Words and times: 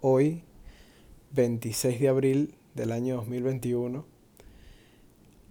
hoy, 0.00 0.42
26 1.32 2.00
de 2.00 2.08
abril 2.08 2.54
del 2.74 2.92
año 2.92 3.16
2021, 3.16 4.04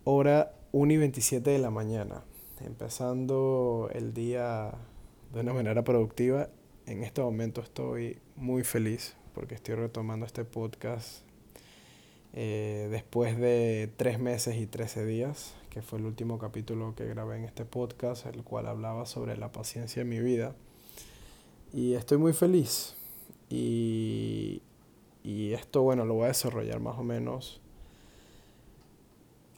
hora 0.04 0.54
1 0.72 0.94
y 0.94 0.98
27 0.98 1.50
de 1.50 1.60
la 1.60 1.72
mañana, 1.72 2.24
empezando 2.62 3.90
el 3.94 4.14
día 4.14 4.74
de 5.34 5.40
una 5.40 5.54
manera 5.54 5.84
productiva. 5.84 6.50
En 6.86 7.04
este 7.04 7.22
momento 7.22 7.62
estoy 7.62 8.20
muy 8.36 8.64
feliz 8.64 9.16
porque 9.34 9.56
estoy 9.56 9.76
retomando 9.76 10.26
este 10.26 10.46
podcast 10.46 11.26
eh, 12.34 12.88
después 12.92 13.38
de 13.38 13.90
tres 13.98 14.20
meses 14.20 14.58
y 14.58 14.68
13 14.68 15.06
días, 15.06 15.54
que 15.70 15.82
fue 15.82 16.00
el 16.00 16.06
último 16.06 16.38
capítulo 16.38 16.94
que 16.96 17.06
grabé 17.06 17.38
en 17.38 17.46
este 17.46 17.66
podcast, 17.66 18.26
el 18.26 18.44
cual 18.44 18.68
hablaba 18.68 19.06
sobre 19.06 19.38
la 19.38 19.52
paciencia 19.52 20.02
en 20.02 20.10
mi 20.10 20.20
vida. 20.20 20.54
Y 21.74 21.94
estoy 21.94 22.18
muy 22.18 22.34
feliz. 22.34 22.95
Y, 23.50 24.62
y 25.24 25.54
esto, 25.54 25.82
bueno, 25.82 26.06
lo 26.06 26.16
voy 26.16 26.26
a 26.26 26.28
desarrollar 26.28 26.80
más 26.80 26.98
o 26.98 27.04
menos 27.04 27.62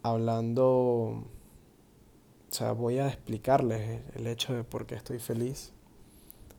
hablando, 0.04 0.66
o 0.66 1.24
sea, 2.50 2.72
voy 2.72 3.00
a 3.00 3.08
explicarles 3.08 4.02
el 4.16 4.28
hecho 4.28 4.54
de 4.54 4.64
por 4.64 4.86
qué 4.86 4.96
estoy 4.96 5.20
feliz 5.20 5.72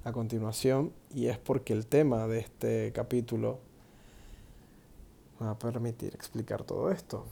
a 0.05 0.13
continuación. 0.13 0.93
Y 1.15 1.27
es 1.27 1.39
porque 1.39 1.73
el 1.73 1.87
tema 1.87 2.27
de 2.27 2.41
este 2.41 2.93
capítulo 2.93 3.59
me 5.41 5.47
va 5.47 5.53
a 5.53 5.59
permitir 5.59 6.15
explicar 6.15 6.65
todo 6.65 6.91
esto, 6.91 7.27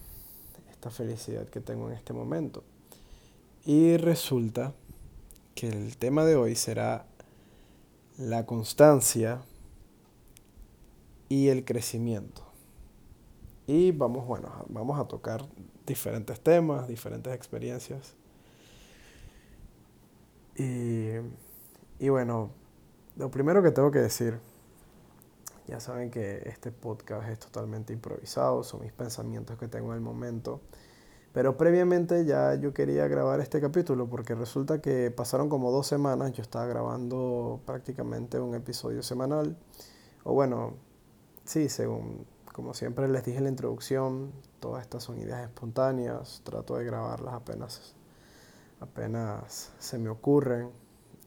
esta 0.70 0.90
felicidad 0.90 1.46
que 1.48 1.60
tengo 1.60 1.90
en 1.90 1.96
este 1.96 2.12
momento. 2.12 2.62
Y 3.65 3.96
resulta 3.96 4.73
que 5.54 5.68
el 5.68 5.96
tema 5.96 6.24
de 6.24 6.37
hoy 6.37 6.54
será 6.54 7.06
la 8.18 8.46
constancia 8.46 9.42
y 11.28 11.48
el 11.48 11.64
crecimiento. 11.64 12.42
Y 13.66 13.92
vamos, 13.92 14.26
bueno, 14.26 14.64
vamos 14.68 15.01
a 15.01 15.09
tocar 15.09 15.45
diferentes 15.87 16.40
temas, 16.40 16.87
diferentes 16.87 17.34
experiencias. 17.34 18.14
Y, 20.56 21.10
y 21.98 22.09
bueno, 22.09 22.51
lo 23.16 23.30
primero 23.30 23.62
que 23.62 23.70
tengo 23.70 23.90
que 23.90 23.98
decir 23.98 24.38
ya 25.66 25.80
saben 25.80 26.10
que 26.10 26.42
este 26.46 26.70
podcast 26.70 27.29
es 27.29 27.40
totalmente 27.40 27.92
improvisado, 27.92 28.62
son 28.62 28.82
mis 28.82 28.92
pensamientos 28.92 29.58
que 29.58 29.66
tengo 29.66 29.88
en 29.90 29.96
el 29.96 30.01
momento. 30.01 30.60
Pero 31.32 31.56
previamente 31.56 32.24
ya 32.24 32.54
yo 32.54 32.73
quería 32.73 33.08
grabar 33.08 33.40
este 33.40 33.60
capítulo 33.60 34.08
porque 34.08 34.34
resulta 34.34 34.80
que 34.80 35.10
pasaron 35.10 35.48
como 35.48 35.70
dos 35.70 35.86
semanas, 35.86 36.32
yo 36.32 36.42
estaba 36.42 36.66
grabando 36.66 37.60
prácticamente 37.66 38.38
un 38.38 38.54
episodio 38.54 39.02
semanal. 39.02 39.56
O 40.23 40.32
bueno, 40.34 40.74
sí, 41.46 41.68
según, 41.68 42.26
como 42.52 42.74
siempre 42.74 43.08
les 43.08 43.24
dije 43.24 43.38
en 43.38 43.44
la 43.44 43.50
introducción, 43.50 44.32
todas 44.60 44.82
estas 44.82 45.02
son 45.02 45.18
ideas 45.18 45.42
espontáneas, 45.42 46.42
trato 46.44 46.76
de 46.76 46.84
grabarlas 46.84 47.34
apenas, 47.34 47.94
apenas 48.80 49.72
se 49.78 49.98
me 49.98 50.08
ocurren 50.08 50.70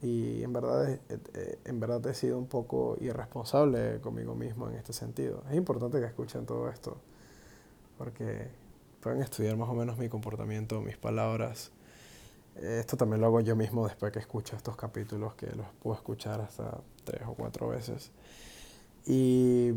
y 0.01 0.43
en 0.43 0.53
verdad, 0.53 0.99
en 1.65 1.79
verdad 1.79 2.05
he 2.07 2.13
sido 2.13 2.37
un 2.37 2.47
poco 2.47 2.97
irresponsable 3.01 3.99
conmigo 3.99 4.33
mismo 4.33 4.69
en 4.69 4.75
este 4.75 4.93
sentido. 4.93 5.43
Es 5.49 5.55
importante 5.55 5.99
que 5.99 6.05
escuchen 6.05 6.45
todo 6.45 6.69
esto, 6.69 6.97
porque 7.97 8.47
pueden 9.01 9.21
estudiar 9.21 9.57
más 9.57 9.69
o 9.69 9.73
menos 9.73 9.97
mi 9.97 10.07
comportamiento, 10.07 10.81
mis 10.81 10.97
palabras. 10.97 11.71
Esto 12.55 12.97
también 12.97 13.21
lo 13.21 13.27
hago 13.27 13.41
yo 13.41 13.55
mismo 13.55 13.87
después 13.87 14.11
que 14.11 14.19
escucho 14.19 14.55
estos 14.55 14.75
capítulos, 14.75 15.35
que 15.35 15.47
los 15.47 15.67
puedo 15.81 15.95
escuchar 15.95 16.41
hasta 16.41 16.79
tres 17.03 17.21
o 17.27 17.33
cuatro 17.33 17.69
veces. 17.69 18.11
Y, 19.05 19.73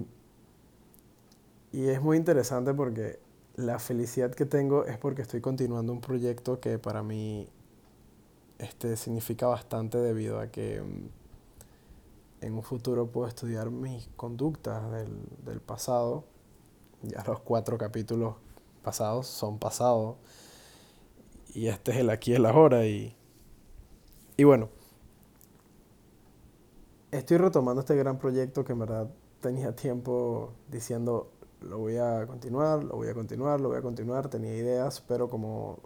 y 1.73 1.89
es 1.89 2.03
muy 2.03 2.17
interesante 2.19 2.75
porque 2.75 3.19
la 3.57 3.79
felicidad 3.79 4.31
que 4.33 4.47
tengo 4.47 4.85
es 4.85 4.99
porque 4.99 5.23
estoy 5.23 5.41
continuando 5.41 5.93
un 5.93 6.01
proyecto 6.01 6.61
que 6.61 6.79
para 6.79 7.03
mí 7.03 7.49
este, 8.59 8.97
significa 8.97 9.47
bastante 9.47 9.99
debido 9.99 10.39
a 10.39 10.49
que 10.49 10.83
mm, 10.83 12.45
en 12.45 12.55
un 12.55 12.63
futuro 12.63 13.07
puedo 13.07 13.27
estudiar 13.27 13.71
mis 13.71 14.09
conductas 14.17 14.91
del, 14.93 15.09
del 15.45 15.61
pasado. 15.61 16.25
Ya 17.03 17.25
los 17.27 17.41
cuatro 17.41 17.79
capítulos 17.79 18.37
pasados 18.83 19.27
son 19.27 19.59
pasados. 19.59 20.17
Y 21.55 21.69
este 21.69 21.93
es 21.93 21.97
el 21.99 22.11
aquí 22.11 22.33
y 22.33 22.35
el 22.35 22.47
ahora. 22.47 22.87
Y, 22.87 23.17
y 24.37 24.45
bueno, 24.45 24.69
estoy 27.11 27.39
retomando 27.39 27.81
este 27.81 27.97
gran 27.97 28.19
proyecto 28.19 28.65
que 28.65 28.73
en 28.73 28.79
verdad 28.79 29.11
tenía 29.41 29.75
tiempo 29.75 30.53
diciendo 30.71 31.31
lo 31.63 31.79
voy 31.79 31.97
a 31.97 32.27
continuar, 32.27 32.85
lo 32.85 32.97
voy 32.97 33.09
a 33.09 33.15
continuar, 33.15 33.61
lo 33.61 33.69
voy 33.69 33.79
a 33.79 33.83
continuar. 33.83 34.29
Tenía 34.29 34.55
ideas, 34.55 35.03
pero 35.07 35.29
como 35.29 35.79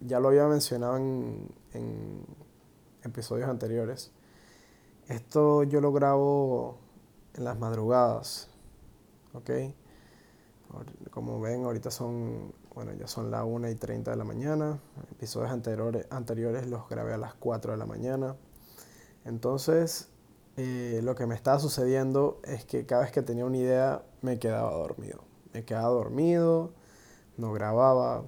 ya 0.00 0.20
lo 0.20 0.28
había 0.28 0.46
mencionado 0.46 0.96
en, 0.96 1.48
en 1.72 2.24
episodios 3.02 3.48
anteriores. 3.48 4.12
Esto 5.08 5.64
yo 5.64 5.80
lo 5.80 5.92
grabo 5.92 6.78
en 7.34 7.44
las 7.44 7.58
madrugadas, 7.58 8.48
¿ok? 9.34 9.50
Como 11.10 11.40
ven, 11.40 11.64
ahorita 11.64 11.90
son, 11.90 12.52
bueno, 12.74 12.92
ya 12.92 13.08
son 13.08 13.30
las 13.30 13.44
1 13.44 13.70
y 13.70 13.74
30 13.74 14.12
de 14.12 14.16
la 14.16 14.24
mañana. 14.24 14.78
Episodios 15.10 15.50
anteriores, 15.50 16.06
anteriores 16.10 16.68
los 16.68 16.88
grabé 16.88 17.14
a 17.14 17.18
las 17.18 17.34
4 17.34 17.72
de 17.72 17.78
la 17.78 17.86
mañana. 17.86 18.36
Entonces, 19.24 20.08
eh, 20.56 21.00
lo 21.02 21.14
que 21.14 21.26
me 21.26 21.34
estaba 21.34 21.58
sucediendo 21.58 22.40
es 22.44 22.64
que 22.64 22.86
cada 22.86 23.02
vez 23.02 23.12
que 23.12 23.22
tenía 23.22 23.44
una 23.44 23.56
idea 23.56 24.02
me 24.22 24.38
quedaba 24.38 24.72
dormido. 24.72 25.24
Me 25.52 25.64
quedaba 25.64 25.88
dormido, 25.88 26.72
no 27.36 27.52
grababa, 27.52 28.24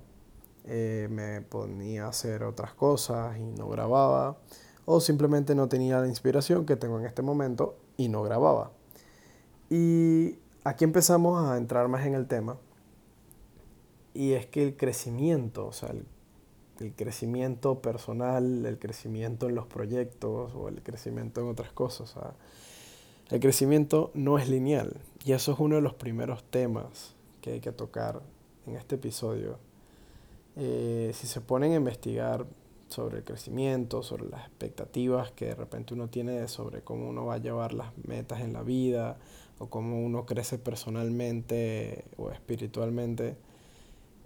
eh, 0.65 1.09
me 1.11 1.41
ponía 1.43 2.07
a 2.07 2.09
hacer 2.09 2.45
otras 2.45 2.75
cosas 2.75 3.37
y 3.39 3.45
no 3.45 3.69
grababa, 3.69 4.39
o 4.85 5.01
simplemente 5.01 5.55
no 5.55 5.69
tenía 5.69 6.01
la 6.01 6.07
inspiración 6.07 6.67
que 6.67 6.77
tengo 6.77 6.99
en 6.99 7.07
este 7.07 7.23
momento 7.23 7.77
y 7.97 8.09
no 8.09 8.23
grababa. 8.23 8.73
Y 9.71 10.39
aquí 10.65 10.85
empezamos 10.85 11.49
a 11.49 11.57
entrar 11.57 11.89
más 11.89 12.07
en 12.07 12.15
el 12.15 12.27
tema, 12.27 12.59
y 14.15 14.33
es 14.33 14.47
que 14.47 14.63
el 14.63 14.77
crecimiento, 14.77 15.67
o 15.67 15.73
sea, 15.73 15.91
el, 15.91 16.07
crecimiento 16.91 17.81
personal, 17.81 18.67
el 18.67 18.79
crecimiento 18.79 19.49
en 19.49 19.55
los 19.55 19.67
proyectos 19.67 20.53
o 20.55 20.69
el 20.69 20.83
crecimiento 20.83 21.41
en 21.41 21.49
otras 21.49 21.73
cosas, 21.73 22.15
el 23.31 23.41
crecimiento 23.41 24.11
no 24.15 24.39
es 24.39 24.49
lineal, 24.49 24.97
y 25.25 25.33
eso 25.33 25.53
es 25.53 25.59
uno 25.59 25.77
de 25.77 25.83
los 25.83 25.95
primeros 25.95 26.43
temas 26.45 27.15
que 27.41 27.53
hay 27.53 27.61
que 27.61 27.73
tocar 27.73 28.21
en 28.67 28.77
este 28.77 28.97
episodio. 28.97 29.59
Eh, 30.57 31.13
si 31.15 31.27
se 31.27 31.41
ponen 31.41 31.73
a 31.73 31.77
investigar 31.77 32.47
sobre 32.89 33.19
el 33.19 33.25
crecimiento, 33.25 34.03
sobre 34.03 34.29
las 34.29 34.47
expectativas 34.47 35.33
que 35.33 35.47
de 35.47 35.55
repente 35.55 35.95
uno 35.95 36.09
tiene 36.09 36.47
sobre 36.49 36.83
cómo 36.83 37.09
uno 37.09 37.25
va 37.25 37.35
a 37.35 37.39
llevar 37.39 37.73
las 37.73 37.97
metas 38.07 38.43
en 38.43 38.53
la 38.53 38.63
vida 38.63 39.19
o 39.59 39.71
cómo 39.71 40.05
uno 40.05 40.27
crece 40.27 40.59
personalmente 40.59 42.05
o 42.19 42.31
espiritualmente, 42.31 43.37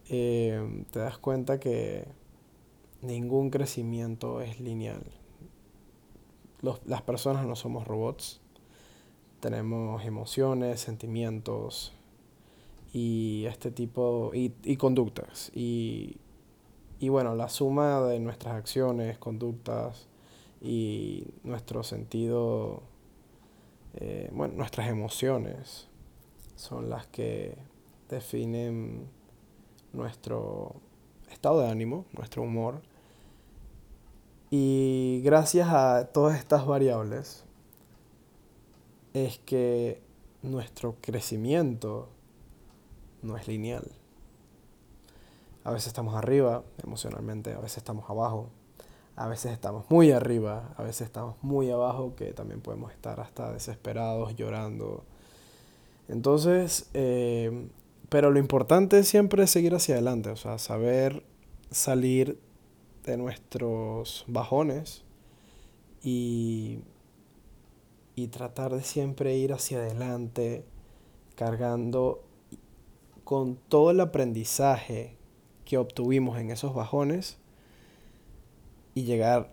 eh, 0.08 0.84
te 0.90 0.98
das 0.98 1.18
cuenta 1.18 1.60
que 1.60 2.06
ningún 3.06 3.50
crecimiento 3.50 4.40
es 4.40 4.60
lineal. 4.60 5.02
las 6.84 7.02
personas 7.02 7.46
no 7.46 7.54
somos 7.54 7.86
robots, 7.86 8.40
tenemos 9.40 10.04
emociones, 10.04 10.80
sentimientos, 10.80 11.92
y 12.92 13.44
este 13.46 13.70
tipo, 13.70 14.30
y, 14.34 14.54
y 14.64 14.76
conductas. 14.76 15.50
Y, 15.54 16.16
y 16.98 17.10
bueno, 17.10 17.34
la 17.34 17.50
suma 17.50 18.00
de 18.00 18.18
nuestras 18.20 18.54
acciones, 18.54 19.18
conductas 19.18 20.08
y 20.62 21.26
nuestro 21.44 21.82
sentido, 21.82 22.82
eh, 23.96 24.30
bueno, 24.32 24.54
nuestras 24.54 24.88
emociones 24.88 25.88
son 26.54 26.88
las 26.88 27.06
que 27.08 27.58
definen 28.08 29.08
nuestro 29.92 30.76
estado 31.30 31.60
de 31.60 31.68
ánimo, 31.68 32.06
nuestro 32.16 32.42
humor. 32.42 32.80
Y 34.50 35.22
gracias 35.24 35.68
a 35.70 36.08
todas 36.12 36.38
estas 36.38 36.66
variables 36.66 37.44
es 39.12 39.38
que 39.38 40.02
nuestro 40.42 40.96
crecimiento 41.00 42.08
no 43.22 43.36
es 43.36 43.48
lineal. 43.48 43.90
A 45.64 45.72
veces 45.72 45.88
estamos 45.88 46.14
arriba 46.14 46.62
emocionalmente, 46.84 47.52
a 47.52 47.58
veces 47.58 47.78
estamos 47.78 48.08
abajo, 48.08 48.50
a 49.16 49.26
veces 49.26 49.52
estamos 49.52 49.84
muy 49.90 50.12
arriba, 50.12 50.74
a 50.76 50.82
veces 50.82 51.06
estamos 51.06 51.34
muy 51.42 51.70
abajo, 51.70 52.14
que 52.14 52.32
también 52.32 52.60
podemos 52.60 52.92
estar 52.92 53.18
hasta 53.18 53.52
desesperados, 53.52 54.36
llorando. 54.36 55.04
Entonces, 56.08 56.88
eh, 56.94 57.68
pero 58.08 58.30
lo 58.30 58.38
importante 58.38 59.02
siempre 59.02 59.42
es 59.42 59.50
seguir 59.50 59.74
hacia 59.74 59.96
adelante, 59.96 60.30
o 60.30 60.36
sea, 60.36 60.58
saber 60.58 61.24
salir 61.70 62.38
de 63.06 63.16
nuestros 63.16 64.24
bajones 64.26 65.04
y, 66.02 66.80
y 68.14 68.28
tratar 68.28 68.74
de 68.74 68.82
siempre 68.82 69.36
ir 69.36 69.52
hacia 69.52 69.78
adelante, 69.78 70.64
cargando 71.36 72.22
con 73.24 73.56
todo 73.56 73.90
el 73.90 74.00
aprendizaje 74.00 75.16
que 75.64 75.78
obtuvimos 75.78 76.38
en 76.38 76.50
esos 76.50 76.74
bajones 76.74 77.38
y 78.94 79.04
llegar 79.04 79.50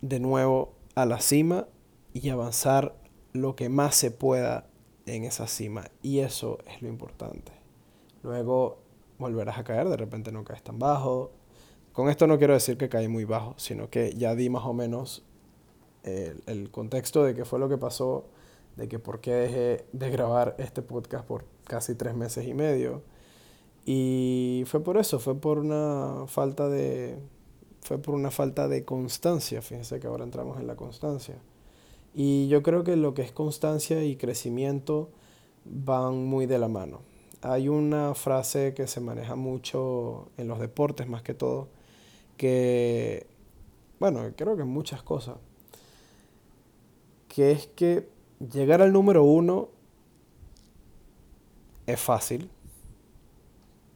de 0.00 0.20
nuevo 0.20 0.74
a 0.94 1.04
la 1.04 1.20
cima 1.20 1.66
y 2.12 2.28
avanzar 2.30 2.94
lo 3.32 3.56
que 3.56 3.68
más 3.68 3.94
se 3.94 4.10
pueda 4.10 4.66
en 5.06 5.24
esa 5.24 5.46
cima. 5.46 5.90
Y 6.02 6.20
eso 6.20 6.58
es 6.66 6.80
lo 6.82 6.88
importante. 6.88 7.52
Luego 8.22 8.78
volverás 9.18 9.58
a 9.58 9.64
caer, 9.64 9.88
de 9.88 9.96
repente 9.96 10.32
no 10.32 10.44
caes 10.44 10.62
tan 10.62 10.78
bajo. 10.78 11.32
Con 11.98 12.08
esto 12.08 12.28
no 12.28 12.38
quiero 12.38 12.54
decir 12.54 12.78
que 12.78 12.88
caí 12.88 13.08
muy 13.08 13.24
bajo, 13.24 13.54
sino 13.56 13.90
que 13.90 14.12
ya 14.12 14.36
di 14.36 14.48
más 14.50 14.64
o 14.64 14.72
menos 14.72 15.24
el, 16.04 16.44
el 16.46 16.70
contexto 16.70 17.24
de 17.24 17.34
qué 17.34 17.44
fue 17.44 17.58
lo 17.58 17.68
que 17.68 17.76
pasó, 17.76 18.26
de 18.76 18.86
que 18.86 19.00
por 19.00 19.20
qué 19.20 19.32
dejé 19.32 19.84
de 19.90 20.08
grabar 20.08 20.54
este 20.58 20.80
podcast 20.80 21.26
por 21.26 21.44
casi 21.64 21.96
tres 21.96 22.14
meses 22.14 22.46
y 22.46 22.54
medio. 22.54 23.02
Y 23.84 24.62
fue 24.66 24.78
por 24.78 24.96
eso, 24.96 25.18
fue 25.18 25.40
por 25.40 25.58
una 25.58 26.26
falta 26.28 26.68
de, 26.68 27.18
fue 27.80 27.98
por 27.98 28.14
una 28.14 28.30
falta 28.30 28.68
de 28.68 28.84
constancia. 28.84 29.60
Fíjense 29.60 29.98
que 29.98 30.06
ahora 30.06 30.22
entramos 30.22 30.60
en 30.60 30.68
la 30.68 30.76
constancia. 30.76 31.34
Y 32.14 32.46
yo 32.46 32.62
creo 32.62 32.84
que 32.84 32.94
lo 32.94 33.12
que 33.12 33.22
es 33.22 33.32
constancia 33.32 34.04
y 34.04 34.14
crecimiento 34.14 35.10
van 35.64 36.26
muy 36.26 36.46
de 36.46 36.60
la 36.60 36.68
mano. 36.68 37.00
Hay 37.42 37.68
una 37.68 38.14
frase 38.14 38.72
que 38.72 38.86
se 38.86 39.00
maneja 39.00 39.34
mucho 39.34 40.28
en 40.36 40.46
los 40.46 40.60
deportes 40.60 41.08
más 41.08 41.22
que 41.22 41.34
todo, 41.34 41.66
que, 42.38 43.26
bueno, 44.00 44.32
creo 44.34 44.56
que 44.56 44.64
muchas 44.64 45.02
cosas, 45.02 45.36
que 47.28 47.50
es 47.50 47.66
que 47.66 48.08
llegar 48.40 48.80
al 48.80 48.92
número 48.92 49.24
uno 49.24 49.68
es 51.86 52.00
fácil, 52.00 52.50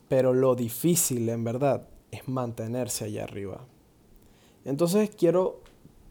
pero 0.08 0.34
lo 0.34 0.54
difícil 0.54 1.28
en 1.30 1.44
verdad 1.44 1.88
es 2.10 2.28
mantenerse 2.28 3.06
allá 3.06 3.24
arriba. 3.24 3.64
Entonces 4.66 5.10
quiero 5.16 5.60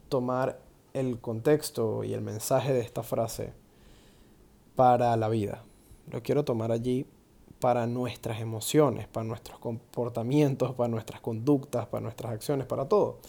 tomar 0.08 0.60
el 0.92 1.20
contexto 1.20 2.04
y 2.04 2.12
el 2.12 2.20
mensaje 2.20 2.72
de 2.72 2.80
esta 2.80 3.02
frase 3.02 3.52
para 4.74 5.16
la 5.16 5.28
vida. 5.28 5.64
Lo 6.10 6.22
quiero 6.22 6.44
tomar 6.44 6.72
allí 6.72 7.06
para 7.62 7.86
nuestras 7.86 8.40
emociones, 8.40 9.06
para 9.06 9.22
nuestros 9.22 9.60
comportamientos, 9.60 10.74
para 10.74 10.88
nuestras 10.88 11.20
conductas, 11.20 11.86
para 11.86 12.00
nuestras 12.00 12.32
acciones, 12.32 12.66
para 12.66 12.88
todo. 12.88 13.20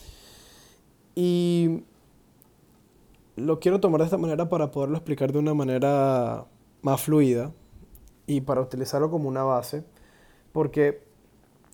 Y 1.14 1.84
lo 3.36 3.60
quiero 3.60 3.80
tomar 3.80 4.00
de 4.00 4.06
esta 4.06 4.18
manera 4.18 4.50
para 4.50 4.72
poderlo 4.72 4.98
explicar 4.98 5.32
de 5.32 5.38
una 5.38 5.54
manera 5.54 6.48
más 6.82 7.00
fluida 7.00 7.52
y 8.26 8.42
para 8.42 8.62
utilizarlo 8.62 9.12
como 9.12 9.30
una 9.30 9.44
base, 9.44 9.84
porque 10.52 11.04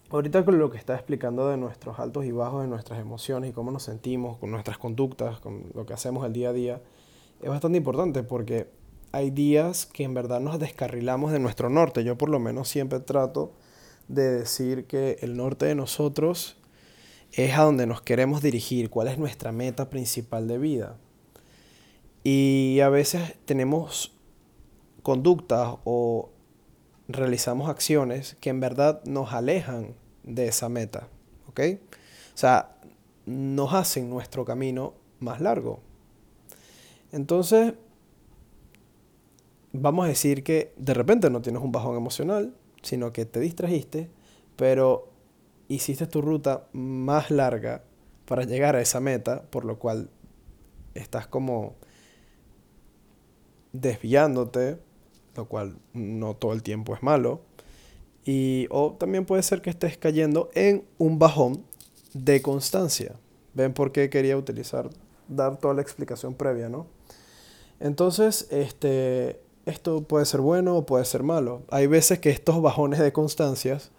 ahorita 0.10 0.44
con 0.44 0.60
lo 0.60 0.70
que 0.70 0.80
está 0.80 0.96
explicando 0.96 1.48
de 1.48 1.56
nuestros 1.56 1.98
altos 1.98 2.26
y 2.26 2.34
bajos, 2.34 2.64
de 2.64 2.68
nuestras 2.68 3.00
emociones 3.00 3.52
y 3.52 3.54
cómo 3.54 3.72
nos 3.72 3.84
sentimos, 3.84 4.38
con 4.38 4.52
nuestras 4.52 4.78
conductas, 4.78 5.40
con 5.40 5.72
lo 5.74 5.86
que 5.86 5.94
hacemos 5.94 6.26
el 6.26 6.34
día 6.34 6.50
a 6.50 6.54
día, 6.54 6.82
es 7.42 7.50
bastante 7.50 7.78
importante 7.78 8.22
porque 8.22 8.68
hay 9.12 9.32
días 9.32 9.86
que 9.86 10.04
en 10.04 10.14
verdad 10.14 10.40
nos 10.40 10.60
descarrilamos 10.60 11.32
de 11.32 11.40
nuestro 11.40 11.70
norte. 11.70 12.04
Yo 12.04 12.18
por 12.18 12.30
lo 12.30 12.40
menos 12.40 12.68
siempre 12.68 13.00
trato 13.00 13.54
de 14.08 14.30
decir 14.30 14.86
que 14.86 15.18
el 15.22 15.38
norte 15.38 15.66
de 15.66 15.76
nosotros 15.76 16.58
es 17.32 17.58
a 17.58 17.64
donde 17.64 17.86
nos 17.86 18.02
queremos 18.02 18.42
dirigir, 18.42 18.90
cuál 18.90 19.08
es 19.08 19.18
nuestra 19.18 19.52
meta 19.52 19.90
principal 19.90 20.48
de 20.48 20.58
vida. 20.58 20.98
Y 22.24 22.80
a 22.82 22.90
veces 22.90 23.36
tenemos 23.46 24.14
conductas 25.04 25.76
o 25.84 26.32
realizamos 27.08 27.70
acciones 27.70 28.36
que 28.40 28.50
en 28.50 28.60
verdad 28.60 29.02
nos 29.06 29.34
alejan 29.34 29.96
de 30.24 30.48
esa 30.48 30.70
meta, 30.70 31.08
¿ok? 31.48 31.62
O 32.34 32.38
sea, 32.38 32.76
nos 33.26 33.74
hacen 33.74 34.10
nuestro 34.10 34.46
camino 34.46 34.94
más 35.20 35.42
largo. 35.42 35.82
Entonces, 37.12 37.74
vamos 39.74 40.06
a 40.06 40.10
decir 40.10 40.44
que 40.44 40.74
de 40.78 40.94
repente 40.94 41.30
no 41.30 41.42
tienes 41.42 41.62
un 41.62 41.72
bajón 41.72 41.96
emocional, 41.96 42.56
sino 42.82 43.14
que 43.14 43.26
te 43.26 43.40
distrajiste, 43.40 44.10
pero 44.56 45.10
hiciste 45.68 46.08
tu 46.08 46.22
ruta 46.22 46.68
más 46.74 47.32
larga 47.32 47.84
para 48.26 48.44
llegar 48.44 48.76
a 48.76 48.82
esa 48.82 49.00
meta, 49.00 49.44
por 49.50 49.66
lo 49.66 49.80
cual 49.80 50.10
estás 50.94 51.28
como 51.28 51.76
desviándote 53.74 54.80
lo 55.40 55.48
cual 55.48 55.78
no 55.94 56.36
todo 56.36 56.54
el 56.54 56.62
tiempo 56.64 56.94
es 56.94 57.02
malo. 57.02 57.42
Y, 58.26 58.68
o 58.70 58.94
también 59.00 59.26
puede 59.26 59.42
ser 59.42 59.62
que 59.62 59.70
estés 59.70 59.98
cayendo 59.98 60.50
en 60.54 60.86
un 60.98 61.18
bajón 61.18 61.64
de 62.14 62.42
constancia. 62.42 63.16
¿Ven 63.54 63.74
por 63.74 63.92
qué 63.92 64.10
quería 64.10 64.38
utilizar, 64.38 64.90
dar 65.28 65.58
toda 65.58 65.74
la 65.74 65.82
explicación 65.82 66.34
previa, 66.36 66.70
no? 66.70 66.88
Entonces, 67.80 68.48
este, 68.52 69.40
esto 69.70 70.04
puede 70.04 70.26
ser 70.26 70.42
bueno 70.42 70.76
o 70.76 70.86
puede 70.86 71.06
ser 71.06 71.24
malo. 71.24 71.64
Hay 71.70 71.88
veces 71.88 72.20
que 72.20 72.30
estos 72.30 72.62
bajones 72.62 73.00
de 73.00 73.14
constancias 73.14 73.92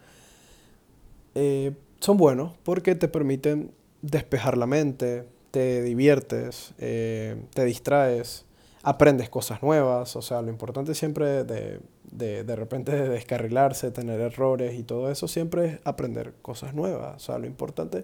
eh, 1.35 1.73
son 1.99 2.17
buenos 2.17 2.53
porque 2.63 2.95
te 2.95 3.07
permiten 3.07 3.71
despejar 4.01 4.57
la 4.57 4.67
mente, 4.67 5.25
te 5.51 5.81
diviertes, 5.81 6.73
eh, 6.77 7.35
te 7.53 7.65
distraes, 7.65 8.45
aprendes 8.83 9.29
cosas 9.29 9.61
nuevas, 9.61 10.15
o 10.15 10.21
sea, 10.21 10.41
lo 10.41 10.49
importante 10.49 10.95
siempre 10.95 11.43
de, 11.43 11.79
de, 12.11 12.43
de 12.43 12.55
repente 12.55 12.91
de 12.91 13.09
descarrilarse, 13.09 13.91
tener 13.91 14.19
errores 14.19 14.73
y 14.77 14.83
todo 14.83 15.11
eso, 15.11 15.27
siempre 15.27 15.65
es 15.65 15.79
aprender 15.83 16.33
cosas 16.41 16.73
nuevas, 16.73 17.15
o 17.15 17.19
sea, 17.19 17.37
lo 17.37 17.45
importante 17.45 18.03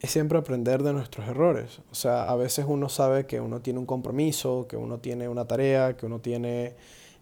es 0.00 0.10
siempre 0.10 0.38
aprender 0.38 0.82
de 0.82 0.92
nuestros 0.92 1.28
errores, 1.28 1.80
o 1.90 1.94
sea, 1.94 2.24
a 2.24 2.36
veces 2.36 2.64
uno 2.66 2.88
sabe 2.88 3.26
que 3.26 3.40
uno 3.40 3.60
tiene 3.60 3.78
un 3.78 3.86
compromiso, 3.86 4.66
que 4.66 4.76
uno 4.76 4.98
tiene 4.98 5.28
una 5.28 5.46
tarea, 5.46 5.96
que 5.96 6.06
uno 6.06 6.20
tiene 6.20 6.74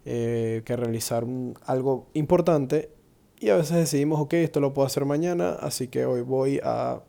eh, 0.05 0.61
que 0.65 0.75
realizar 0.77 1.25
algo 1.65 2.07
importante 2.13 2.89
y 3.39 3.49
a 3.49 3.55
veces 3.55 3.77
decidimos, 3.77 4.19
ok, 4.21 4.33
esto 4.35 4.59
lo 4.59 4.73
puedo 4.73 4.85
hacer 4.85 5.05
mañana, 5.05 5.57
así 5.59 5.87
que 5.87 6.05
hoy 6.05 6.21
voy 6.21 6.59
a 6.63 7.01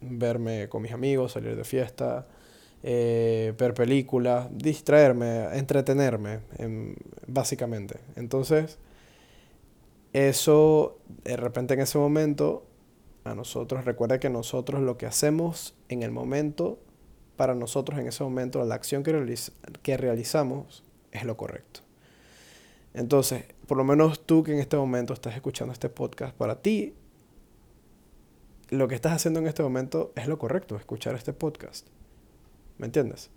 verme 0.00 0.68
con 0.68 0.82
mis 0.82 0.92
amigos, 0.92 1.32
salir 1.32 1.56
de 1.56 1.64
fiesta, 1.64 2.26
eh, 2.82 3.54
ver 3.58 3.74
películas, 3.74 4.48
distraerme, 4.52 5.56
entretenerme, 5.56 6.40
básicamente. 7.26 7.98
Entonces, 8.14 8.78
eso, 10.12 10.98
de 11.24 11.36
repente 11.36 11.74
en 11.74 11.80
ese 11.80 11.98
momento, 11.98 12.66
a 13.28 13.34
nosotros, 13.34 13.84
recuerda 13.84 14.20
que 14.20 14.30
nosotros 14.30 14.80
lo 14.82 14.96
que 14.96 15.06
hacemos 15.06 15.74
en 15.88 16.02
el 16.02 16.10
momento, 16.10 16.78
para 17.36 17.54
nosotros 17.54 17.98
en 17.98 18.06
ese 18.06 18.24
momento, 18.24 18.64
la 18.64 18.74
acción 18.74 19.02
que, 19.02 19.34
que 19.82 19.96
realizamos 19.96 20.84
es 21.12 21.24
lo 21.24 21.36
correcto. 21.36 21.80
Entonces, 22.94 23.44
por 23.66 23.76
lo 23.76 23.84
menos 23.84 24.24
tú 24.24 24.42
que 24.42 24.52
en 24.52 24.58
este 24.58 24.76
momento 24.76 25.12
estás 25.12 25.34
escuchando 25.34 25.72
este 25.72 25.88
podcast, 25.88 26.34
para 26.34 26.62
ti, 26.62 26.94
lo 28.70 28.88
que 28.88 28.94
estás 28.94 29.12
haciendo 29.12 29.40
en 29.40 29.46
este 29.46 29.62
momento 29.62 30.12
es 30.16 30.26
lo 30.28 30.38
correcto, 30.38 30.76
escuchar 30.76 31.14
este 31.14 31.32
podcast. 31.32 31.86
¿Me 32.78 32.86
entiendes? 32.86 33.30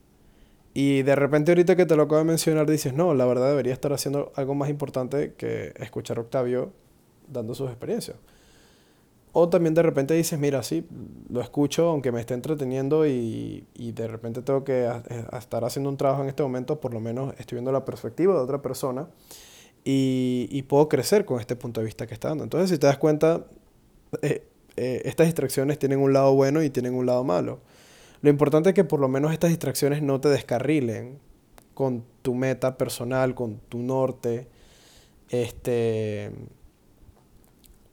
Y 0.74 1.02
de 1.02 1.16
repente 1.16 1.52
ahorita 1.52 1.76
que 1.76 1.86
te 1.86 1.96
lo 1.96 2.04
acabo 2.04 2.20
de 2.20 2.26
mencionar 2.26 2.70
dices, 2.70 2.94
no, 2.94 3.14
la 3.14 3.26
verdad 3.26 3.50
debería 3.50 3.74
estar 3.74 3.92
haciendo 3.92 4.32
algo 4.36 4.56
más 4.56 4.70
importante 4.70 5.34
que 5.34 5.74
escuchar 5.78 6.18
a 6.18 6.22
Octavio 6.22 6.72
dando 7.28 7.54
sus 7.54 7.70
experiencias. 7.70 8.18
También 9.48 9.74
de 9.74 9.84
repente 9.84 10.16
dices, 10.16 10.40
mira, 10.40 10.64
sí, 10.64 10.86
lo 11.30 11.40
escucho 11.40 11.88
aunque 11.88 12.12
me 12.12 12.20
esté 12.20 12.34
entreteniendo 12.34 13.06
y, 13.08 13.66
y 13.76 13.92
de 13.92 14.08
repente 14.08 14.42
tengo 14.42 14.64
que 14.64 14.86
eh, 14.86 15.26
estar 15.38 15.64
haciendo 15.64 15.90
un 15.90 15.98
trabajo 15.98 16.24
en 16.24 16.30
este 16.30 16.44
momento, 16.44 16.80
por 16.82 16.94
lo 16.94 17.00
menos 17.00 17.34
estoy 17.38 17.58
viendo 17.58 17.72
la 17.72 17.86
perspectiva 17.86 18.34
de 18.34 18.40
otra 18.40 18.62
persona 18.62 19.08
y, 19.86 20.48
y 20.52 20.64
puedo 20.64 20.90
crecer 20.90 21.26
con 21.26 21.40
este 21.40 21.56
punto 21.56 21.80
de 21.80 21.86
vista 21.86 22.08
que 22.08 22.16
está 22.16 22.30
dando. 22.30 22.44
Entonces, 22.44 22.70
si 22.70 22.78
te 22.78 22.88
das 22.88 22.98
cuenta, 22.98 23.46
eh, 24.22 24.44
eh, 24.76 25.02
estas 25.06 25.28
distracciones 25.28 25.78
tienen 25.78 26.00
un 26.00 26.14
lado 26.14 26.34
bueno 26.34 26.64
y 26.64 26.70
tienen 26.70 26.94
un 26.94 27.06
lado 27.06 27.24
malo. 27.24 27.60
Lo 28.22 28.30
importante 28.30 28.70
es 28.70 28.76
que 28.76 28.84
por 28.84 29.00
lo 29.00 29.08
menos 29.08 29.32
estas 29.32 29.50
distracciones 29.50 30.02
no 30.02 30.20
te 30.20 30.30
descarrilen 30.30 31.20
con 31.74 32.04
tu 32.22 32.34
meta 32.36 32.78
personal, 32.78 33.36
con 33.36 33.60
tu 33.70 33.80
norte, 33.80 34.48
este, 35.30 36.32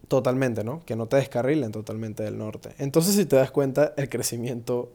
totalmente, 0.09 0.65
¿no? 0.65 0.85
Que 0.85 0.97
no 0.97 1.07
te 1.07 1.17
descarrilen 1.17 1.73
totalmente 1.73 2.23
del 2.23 2.39
norte. 2.39 2.71
Entonces, 2.79 3.15
si 3.15 3.27
te 3.27 3.37
das 3.37 3.51
cuenta, 3.51 3.93
el 3.97 4.09
crecimiento, 4.09 4.93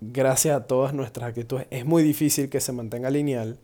gracias 0.00 0.56
a 0.56 0.66
todas 0.66 0.94
nuestras 0.94 1.28
actitudes, 1.28 1.66
es 1.70 1.84
muy 1.84 2.02
difícil 2.02 2.48
que 2.48 2.60
se 2.60 2.72
mantenga 2.72 3.10
lineal 3.10 3.58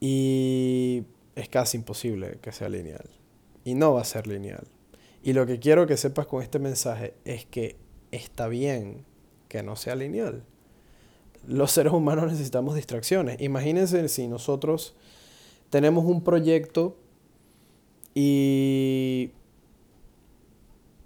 y 0.00 1.04
es 1.34 1.48
casi 1.48 1.78
imposible 1.78 2.38
que 2.42 2.52
sea 2.52 2.68
lineal. 2.68 3.08
Y 3.64 3.74
no 3.74 3.94
va 3.94 4.02
a 4.02 4.04
ser 4.04 4.26
lineal. 4.26 4.66
Y 5.22 5.32
lo 5.32 5.46
que 5.46 5.58
quiero 5.58 5.86
que 5.86 5.96
sepas 5.96 6.26
con 6.26 6.42
este 6.42 6.58
mensaje 6.58 7.14
es 7.24 7.46
que 7.46 7.76
está 8.12 8.46
bien 8.48 9.04
que 9.48 9.62
no 9.62 9.76
sea 9.76 9.96
lineal. 9.96 10.44
los 11.46 11.70
seres 11.70 11.92
humanos 11.92 12.30
necesitamos 12.30 12.74
distracciones. 12.74 13.40
Imagínense 13.40 14.08
si 14.08 14.26
nosotros 14.26 14.96
tenemos 15.70 16.04
un 16.04 16.22
proyecto 16.22 16.96
y 18.14 19.30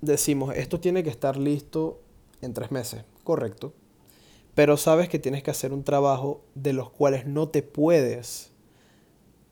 decimos, 0.00 0.54
esto 0.56 0.80
tiene 0.80 1.02
que 1.02 1.10
estar 1.10 1.36
listo 1.36 2.00
en 2.40 2.54
tres 2.54 2.70
meses, 2.70 3.04
correcto. 3.24 3.74
Pero 4.54 4.76
sabes 4.76 5.08
que 5.08 5.18
tienes 5.18 5.42
que 5.42 5.50
hacer 5.50 5.72
un 5.72 5.84
trabajo 5.84 6.42
de 6.54 6.72
los 6.72 6.90
cuales 6.90 7.26
no 7.26 7.48
te 7.48 7.62
puedes 7.62 8.52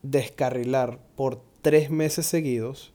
descarrilar 0.02 1.00
por 1.16 1.40
tres 1.62 1.90
meses 1.90 2.26
seguidos, 2.26 2.92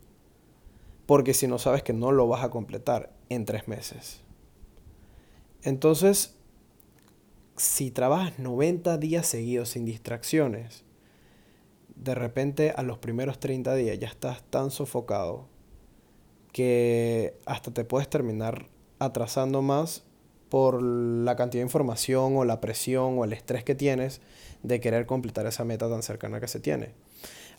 porque 1.06 1.34
si 1.34 1.48
no 1.48 1.60
sabes 1.60 1.84
que 1.84 1.94
no 1.94 2.12
lo 2.12 2.28
vas 2.28 2.44
a 2.44 2.50
completar 2.50 3.14
en 3.30 3.46
tres 3.46 3.68
meses. 3.68 4.22
Entonces, 5.64 6.36
si 7.56 7.92
trabajas 7.92 8.40
90 8.40 8.98
días 8.98 9.28
seguidos 9.28 9.70
sin 9.70 9.86
distracciones, 9.86 10.84
de 11.96 12.16
repente 12.16 12.74
a 12.76 12.84
los 12.84 12.98
primeros 12.98 13.40
30 13.40 13.76
días 13.76 14.00
ya 14.00 14.08
estás 14.08 14.44
tan 14.50 14.72
sofocado 14.72 15.48
que 16.54 17.36
hasta 17.46 17.74
te 17.74 17.84
puedes 17.84 18.10
terminar 18.10 18.68
atrasando 19.00 19.62
más 19.62 20.06
por 20.48 20.82
la 20.82 21.36
cantidad 21.36 21.62
de 21.62 21.66
información 21.66 22.38
o 22.38 22.46
la 22.46 22.62
presión 22.62 23.18
o 23.18 23.26
el 23.26 23.34
estrés 23.34 23.64
que 23.64 23.76
tienes 23.76 24.22
de 24.62 24.80
querer 24.80 25.06
completar 25.08 25.48
esa 25.48 25.66
meta 25.66 25.90
tan 25.90 26.04
cercana 26.04 26.40
que 26.40 26.48
se 26.48 26.60
tiene. 26.60 26.94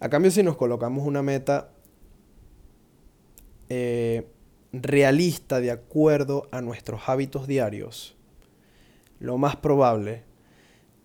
A 0.00 0.08
cambio, 0.08 0.30
si 0.30 0.42
nos 0.42 0.56
colocamos 0.56 1.06
una 1.06 1.22
meta 1.22 1.70
eh, 3.68 4.28
realista 4.72 5.60
de 5.60 5.72
acuerdo 5.72 6.48
a 6.52 6.60
nuestros 6.60 7.08
hábitos 7.08 7.48
diarios, 7.48 8.16
lo 9.18 9.38
más 9.38 9.56
probable 9.56 10.22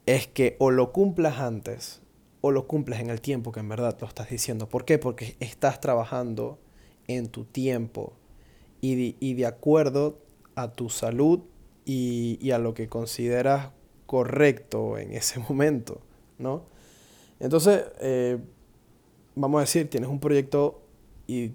es 0.05 0.27
que 0.27 0.57
o 0.59 0.69
lo 0.69 0.91
cumplas 0.91 1.39
antes 1.39 2.01
o 2.41 2.51
lo 2.51 2.67
cumplas 2.67 2.99
en 2.99 3.09
el 3.09 3.19
tiempo 3.19 3.51
que 3.51 3.61
en 3.61 3.69
verdad 3.69 3.97
lo 3.99 4.07
estás 4.07 4.29
diciendo. 4.29 4.69
¿Por 4.69 4.85
qué? 4.85 4.99
Porque 4.99 5.35
estás 5.39 5.81
trabajando 5.81 6.59
en 7.09 7.27
tu 7.27 7.43
tiempo 7.43 8.13
y 8.81 9.33
de, 9.33 9.45
acuerdo 9.45 10.19
a 10.55 10.71
tu 10.71 10.89
salud 10.89 11.41
y, 11.83 12.51
a 12.51 12.59
lo 12.59 12.73
que 12.73 12.87
consideras 12.87 13.71
correcto 14.05 14.97
en 14.97 15.13
ese 15.13 15.39
momento, 15.49 16.01
¿no? 16.37 16.63
Entonces, 17.39 17.83
eh, 17.99 18.37
vamos 19.35 19.59
a 19.59 19.61
decir, 19.61 19.89
tienes 19.89 20.09
un 20.09 20.19
proyecto 20.19 20.81
y 21.27 21.51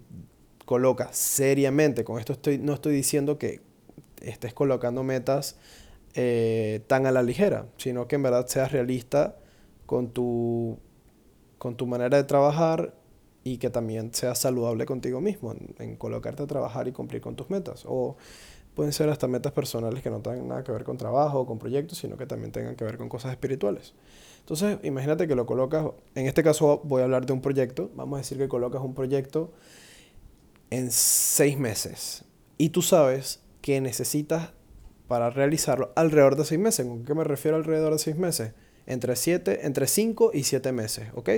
coloca 0.65 1.13
seriamente, 1.13 2.05
con 2.05 2.19
esto 2.19 2.33
estoy, 2.33 2.59
no 2.59 2.75
estoy 2.75 2.95
diciendo 2.95 3.39
que 3.39 3.61
estés 4.23 4.55
colocando 4.55 5.03
metas 5.03 5.57
eh, 6.15 6.83
tan 6.89 7.07
a 7.07 7.13
la 7.13 7.23
ligera, 7.23 7.67
sino 7.77 8.09
que 8.09 8.17
en 8.17 8.23
verdad 8.25 8.47
seas 8.49 8.73
realista 8.73 9.37
con 9.87 10.09
tu, 10.09 10.79
con 11.59 11.77
tu 11.77 11.87
manera 11.87 12.17
de 12.17 12.25
trabajar 12.25 12.95
y 13.45 13.59
que 13.59 13.71
también 13.71 14.13
seas 14.15 14.39
saludable 14.39 14.87
contigo 14.87 15.21
mismo 15.21 15.53
en, 15.53 15.75
en, 15.79 15.97
colocarte 15.97 16.43
a 16.43 16.47
trabajar 16.47 16.89
y 16.89 16.93
cumplir 16.93 17.21
con 17.21 17.37
tus 17.37 17.51
metas. 17.51 17.85
O 17.87 18.17
pueden 18.75 18.93
ser 18.93 19.09
hasta 19.11 19.29
metas 19.29 19.53
personales 19.53 20.03
que 20.03 20.11
no 20.11 20.21
tengan 20.21 20.49
nada 20.49 20.65
que 20.65 20.73
ver 20.73 20.83
con 20.83 20.97
trabajo 20.97 21.41
o 21.41 21.47
con 21.47 21.59
proyectos, 21.59 21.99
sino 21.99 22.17
que 22.17 22.27
también 22.27 22.51
tengan 22.53 22.75
que 22.75 22.85
ver 22.85 22.97
con 22.97 23.09
cosas 23.09 23.31
espirituales. 23.31 23.95
Entonces, 24.41 24.79
imagínate 24.83 25.27
que 25.29 25.35
lo 25.35 25.47
colocas, 25.47 25.87
en 26.15 26.27
este 26.27 26.43
caso 26.43 26.81
voy 26.85 27.03
a 27.03 27.05
hablar 27.05 27.25
de 27.25 27.33
un 27.33 27.41
proyecto, 27.41 27.91
vamos 27.95 28.17
a 28.17 28.19
decir 28.19 28.37
que 28.37 28.49
colocas 28.49 28.83
un 28.83 28.95
proyecto 28.95 29.53
en 30.71 30.91
seis 30.91 31.59
meses 31.59 32.25
y 32.59 32.71
tú 32.71 32.83
sabes 32.83 33.41
que 33.63 33.81
necesitas 33.81 34.51
para 35.09 35.31
realizarlo 35.31 35.93
alrededor 35.97 36.37
de 36.37 36.45
seis 36.45 36.61
meses. 36.61 36.87
¿Con 36.87 37.05
qué 37.05 37.15
me 37.15 37.25
refiero 37.25 37.57
alrededor 37.57 37.93
de 37.93 37.99
seis 37.99 38.17
meses? 38.17 38.53
Entre, 38.87 39.17
siete, 39.17 39.67
entre 39.67 39.87
cinco 39.87 40.31
y 40.35 40.45
siete 40.45 40.73
meses, 40.73 41.09
¿ok? 41.15 41.31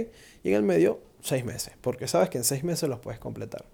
Y 0.42 0.48
en 0.48 0.54
el 0.54 0.62
medio, 0.62 1.00
seis 1.23 1.44
meses, 1.44 1.75
porque 1.80 2.08
sabes 2.08 2.30
que 2.30 2.38
en 2.38 2.44
seis 2.44 2.64
meses 2.64 2.88
los 2.88 3.00
puedes 3.00 3.18
completar. 3.18 3.64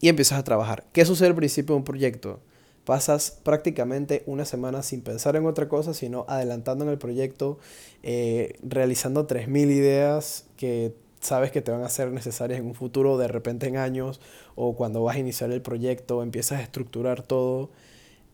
Y 0.00 0.08
empiezas 0.08 0.38
a 0.38 0.44
trabajar. 0.44 0.84
¿Qué 0.92 1.04
sucede 1.04 1.28
al 1.28 1.34
principio 1.34 1.74
de 1.74 1.78
un 1.78 1.84
proyecto? 1.84 2.40
Pasas 2.84 3.38
prácticamente 3.44 4.24
una 4.26 4.44
semana 4.44 4.82
sin 4.82 5.02
pensar 5.02 5.36
en 5.36 5.46
otra 5.46 5.68
cosa, 5.68 5.94
sino 5.94 6.24
adelantando 6.28 6.84
en 6.84 6.90
el 6.90 6.98
proyecto, 6.98 7.58
eh, 8.02 8.58
realizando 8.62 9.26
3.000 9.28 9.70
ideas 9.70 10.46
que 10.56 10.94
sabes 11.20 11.52
que 11.52 11.62
te 11.62 11.70
van 11.70 11.84
a 11.84 11.88
ser 11.88 12.10
necesarias 12.10 12.58
en 12.58 12.66
un 12.66 12.74
futuro, 12.74 13.16
de 13.16 13.28
repente 13.28 13.68
en 13.68 13.76
años, 13.76 14.20
o 14.56 14.74
cuando 14.74 15.02
vas 15.04 15.16
a 15.16 15.20
iniciar 15.20 15.52
el 15.52 15.62
proyecto, 15.62 16.22
empiezas 16.22 16.58
a 16.58 16.62
estructurar 16.62 17.22
todo 17.22 17.70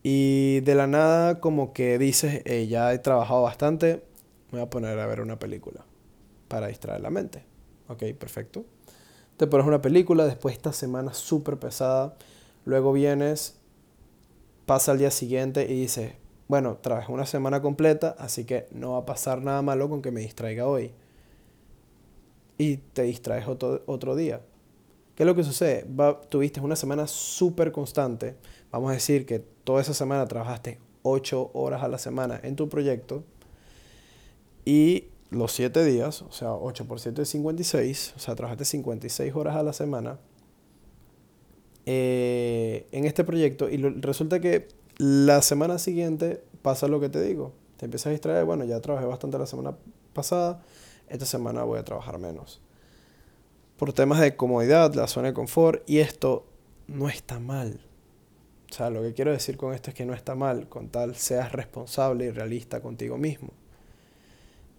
y 0.03 0.61
de 0.61 0.75
la 0.75 0.87
nada 0.87 1.39
como 1.39 1.73
que 1.73 1.97
dices, 1.97 2.43
ya 2.67 2.93
he 2.93 2.99
trabajado 2.99 3.41
bastante, 3.43 4.03
me 4.51 4.59
voy 4.59 4.61
a 4.61 4.69
poner 4.69 4.97
a 4.99 5.07
ver 5.07 5.21
una 5.21 5.37
película 5.37 5.85
para 6.47 6.67
distraer 6.67 7.01
la 7.01 7.09
mente. 7.09 7.48
Ok, 7.89 8.03
perfecto. 8.17 8.65
Te 9.35 9.47
pones 9.47 9.67
una 9.67 9.81
película, 9.81 10.25
después 10.25 10.55
esta 10.55 10.71
semana 10.71 11.13
súper 11.13 11.57
pesada, 11.57 12.15
luego 12.65 12.93
vienes, 12.93 13.57
pasa 14.65 14.91
al 14.91 14.99
día 14.99 15.11
siguiente 15.11 15.63
y 15.63 15.81
dices, 15.81 16.13
bueno, 16.47 16.77
trabajé 16.77 17.11
una 17.11 17.25
semana 17.25 17.61
completa, 17.61 18.15
así 18.19 18.45
que 18.45 18.67
no 18.71 18.91
va 18.91 18.99
a 18.99 19.05
pasar 19.05 19.41
nada 19.41 19.61
malo 19.61 19.89
con 19.89 20.01
que 20.01 20.11
me 20.11 20.21
distraiga 20.21 20.67
hoy. 20.67 20.91
Y 22.57 22.77
te 22.77 23.03
distraes 23.03 23.47
otro, 23.47 23.81
otro 23.85 24.15
día. 24.15 24.41
¿Qué 25.15 25.23
es 25.23 25.27
lo 25.27 25.35
que 25.35 25.43
sucede? 25.43 25.85
Tuviste 26.29 26.59
una 26.61 26.75
semana 26.75 27.07
súper 27.07 27.71
constante. 27.71 28.35
Vamos 28.71 28.91
a 28.91 28.93
decir 28.93 29.25
que 29.25 29.39
toda 29.39 29.81
esa 29.81 29.93
semana 29.93 30.25
trabajaste 30.27 30.79
8 31.01 31.51
horas 31.53 31.81
a 31.81 31.87
la 31.87 31.97
semana 31.97 32.39
en 32.43 32.55
tu 32.55 32.69
proyecto. 32.69 33.23
Y 34.65 35.05
los 35.29 35.51
7 35.51 35.83
días, 35.85 36.21
o 36.21 36.31
sea, 36.31 36.53
8 36.53 36.85
por 36.85 36.99
7 36.99 37.21
es 37.21 37.29
56, 37.29 38.13
o 38.15 38.19
sea, 38.19 38.35
trabajaste 38.35 38.65
56 38.65 39.35
horas 39.35 39.55
a 39.55 39.63
la 39.63 39.73
semana 39.73 40.19
eh, 41.85 42.87
en 42.91 43.05
este 43.05 43.23
proyecto. 43.23 43.69
Y 43.69 43.77
resulta 43.77 44.39
que 44.39 44.67
la 44.97 45.41
semana 45.41 45.79
siguiente 45.79 46.43
pasa 46.61 46.87
lo 46.87 46.99
que 46.99 47.09
te 47.09 47.21
digo. 47.21 47.53
Te 47.77 47.85
empiezas 47.85 48.07
a 48.07 48.09
distraer, 48.11 48.45
bueno, 48.45 48.65
ya 48.65 48.79
trabajé 48.81 49.05
bastante 49.05 49.37
la 49.37 49.45
semana 49.45 49.77
pasada, 50.13 50.61
esta 51.07 51.25
semana 51.25 51.63
voy 51.63 51.79
a 51.79 51.85
trabajar 51.85 52.19
menos 52.19 52.61
por 53.79 53.93
temas 53.93 54.19
de 54.19 54.35
comodidad, 54.35 54.93
la 54.93 55.07
zona 55.07 55.29
de 55.29 55.33
confort, 55.33 55.89
y 55.89 55.99
esto 55.99 56.45
no 56.87 57.07
está 57.07 57.39
mal. 57.39 57.79
O 58.69 58.73
sea, 58.73 58.89
lo 58.89 59.01
que 59.01 59.13
quiero 59.13 59.31
decir 59.31 59.55
con 59.55 59.73
esto 59.73 59.89
es 59.89 59.95
que 59.95 60.05
no 60.05 60.13
está 60.13 60.35
mal, 60.35 60.67
con 60.67 60.89
tal 60.89 61.15
seas 61.15 61.53
responsable 61.53 62.25
y 62.25 62.31
realista 62.31 62.81
contigo 62.81 63.17
mismo. 63.17 63.51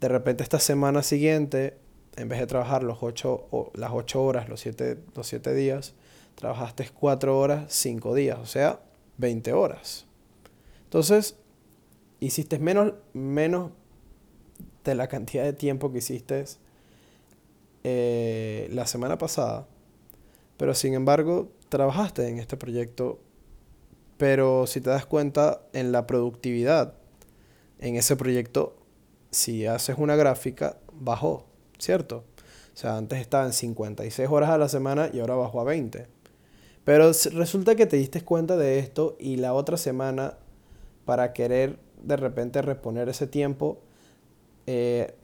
De 0.00 0.08
repente 0.08 0.42
esta 0.42 0.58
semana 0.58 1.02
siguiente, 1.02 1.76
en 2.16 2.28
vez 2.28 2.40
de 2.40 2.46
trabajar 2.46 2.82
los 2.82 3.02
ocho, 3.02 3.70
las 3.74 3.90
8 3.92 4.22
horas, 4.22 4.48
los 4.48 4.60
7 4.60 4.98
los 5.14 5.26
siete 5.26 5.54
días, 5.54 5.94
trabajaste 6.36 6.88
4 6.88 7.38
horas, 7.38 7.72
5 7.72 8.14
días, 8.14 8.38
o 8.38 8.46
sea, 8.46 8.80
20 9.18 9.52
horas. 9.52 10.06
Entonces, 10.84 11.36
hiciste 12.18 12.58
menos, 12.58 12.94
menos 13.12 13.72
de 14.84 14.94
la 14.94 15.06
cantidad 15.08 15.44
de 15.44 15.52
tiempo 15.52 15.92
que 15.92 15.98
hiciste 15.98 16.44
eh, 17.84 18.68
la 18.72 18.86
semana 18.86 19.18
pasada, 19.18 19.66
pero 20.56 20.74
sin 20.74 20.94
embargo 20.94 21.50
trabajaste 21.68 22.26
en 22.28 22.38
este 22.38 22.56
proyecto, 22.56 23.20
pero 24.16 24.66
si 24.66 24.80
te 24.80 24.90
das 24.90 25.04
cuenta 25.04 25.62
en 25.74 25.92
la 25.92 26.06
productividad 26.06 26.94
en 27.78 27.96
ese 27.96 28.16
proyecto, 28.16 28.79
si 29.30 29.66
haces 29.66 29.96
una 29.98 30.16
gráfica, 30.16 30.78
bajó, 30.92 31.46
¿cierto? 31.78 32.24
O 32.74 32.76
sea, 32.76 32.96
antes 32.96 33.20
estaba 33.20 33.46
en 33.46 33.52
56 33.52 34.28
horas 34.30 34.50
a 34.50 34.58
la 34.58 34.68
semana 34.68 35.10
y 35.12 35.20
ahora 35.20 35.34
bajó 35.34 35.60
a 35.60 35.64
20. 35.64 36.06
Pero 36.84 37.12
resulta 37.32 37.74
que 37.74 37.86
te 37.86 37.96
diste 37.96 38.22
cuenta 38.22 38.56
de 38.56 38.78
esto 38.78 39.16
y 39.18 39.36
la 39.36 39.52
otra 39.52 39.76
semana, 39.76 40.38
para 41.04 41.32
querer 41.32 41.78
de 42.02 42.16
repente 42.16 42.62
reponer 42.62 43.08
ese 43.08 43.26
tiempo, 43.26 43.78
eh, 44.66 45.14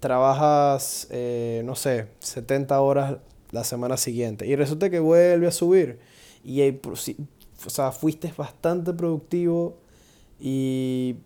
trabajas, 0.00 1.06
eh, 1.10 1.62
no 1.64 1.74
sé, 1.74 2.08
70 2.20 2.80
horas 2.80 3.18
la 3.50 3.64
semana 3.64 3.96
siguiente 3.96 4.46
y 4.46 4.56
resulta 4.56 4.90
que 4.90 5.00
vuelve 5.00 5.46
a 5.46 5.50
subir 5.50 5.98
y 6.44 6.62
o 6.70 7.70
sea, 7.70 7.92
fuiste 7.92 8.32
bastante 8.36 8.92
productivo 8.92 9.78
y 10.38 11.16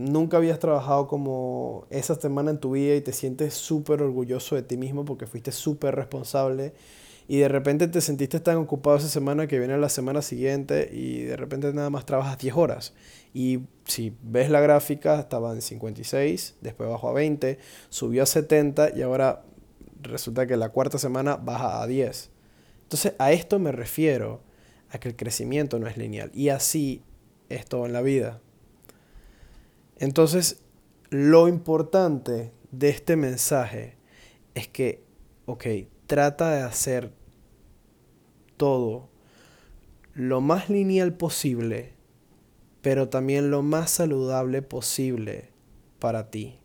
nunca 0.00 0.38
habías 0.38 0.58
trabajado 0.58 1.06
como 1.06 1.86
esa 1.90 2.14
semana 2.14 2.50
en 2.50 2.58
tu 2.58 2.72
vida 2.72 2.94
y 2.94 3.00
te 3.00 3.12
sientes 3.12 3.54
súper 3.54 4.02
orgulloso 4.02 4.56
de 4.56 4.62
ti 4.62 4.76
mismo 4.76 5.04
porque 5.04 5.26
fuiste 5.26 5.52
súper 5.52 5.94
responsable 5.94 6.72
y 7.28 7.38
de 7.38 7.48
repente 7.48 7.86
te 7.86 8.00
sentiste 8.00 8.40
tan 8.40 8.56
ocupado 8.56 8.96
esa 8.96 9.08
semana 9.08 9.46
que 9.46 9.58
viene 9.58 9.78
la 9.78 9.88
semana 9.88 10.22
siguiente 10.22 10.90
y 10.92 11.22
de 11.22 11.36
repente 11.36 11.72
nada 11.72 11.88
más 11.88 12.04
trabajas 12.04 12.38
10 12.38 12.56
horas. 12.56 12.92
Y 13.32 13.60
si 13.84 14.16
ves 14.22 14.50
la 14.50 14.60
gráfica, 14.60 15.20
estaba 15.20 15.52
en 15.52 15.62
56, 15.62 16.56
después 16.60 16.90
bajó 16.90 17.08
a 17.08 17.12
20, 17.12 17.58
subió 17.88 18.24
a 18.24 18.26
70 18.26 18.96
y 18.96 19.02
ahora 19.02 19.44
resulta 20.02 20.46
que 20.48 20.56
la 20.56 20.70
cuarta 20.70 20.98
semana 20.98 21.36
baja 21.36 21.80
a 21.80 21.86
10. 21.86 22.30
Entonces 22.82 23.12
a 23.18 23.30
esto 23.30 23.60
me 23.60 23.70
refiero, 23.70 24.40
a 24.90 24.98
que 24.98 25.08
el 25.08 25.14
crecimiento 25.14 25.78
no 25.78 25.86
es 25.86 25.96
lineal. 25.96 26.32
Y 26.34 26.48
así 26.48 27.04
es 27.48 27.64
todo 27.66 27.86
en 27.86 27.92
la 27.92 28.02
vida. 28.02 28.40
Entonces, 30.00 30.62
lo 31.10 31.46
importante 31.46 32.52
de 32.72 32.88
este 32.88 33.16
mensaje 33.16 33.98
es 34.54 34.66
que, 34.66 35.04
ok, 35.44 35.66
trata 36.06 36.50
de 36.52 36.62
hacer 36.62 37.12
todo 38.56 39.10
lo 40.14 40.40
más 40.40 40.70
lineal 40.70 41.12
posible, 41.12 41.92
pero 42.80 43.10
también 43.10 43.50
lo 43.50 43.62
más 43.62 43.90
saludable 43.90 44.62
posible 44.62 45.50
para 45.98 46.30
ti. 46.30 46.58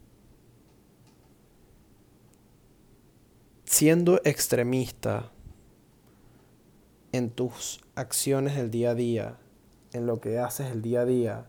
Siendo 3.66 4.22
extremista 4.24 5.34
en 7.12 7.30
tus 7.30 7.82
acciones 7.96 8.56
del 8.56 8.72
día 8.72 8.92
a 8.92 8.96
día, 8.96 9.38
en 9.92 10.06
lo 10.06 10.22
que 10.22 10.40
haces 10.40 10.72
el 10.72 10.82
día 10.82 11.02
a 11.02 11.06
día, 11.06 11.48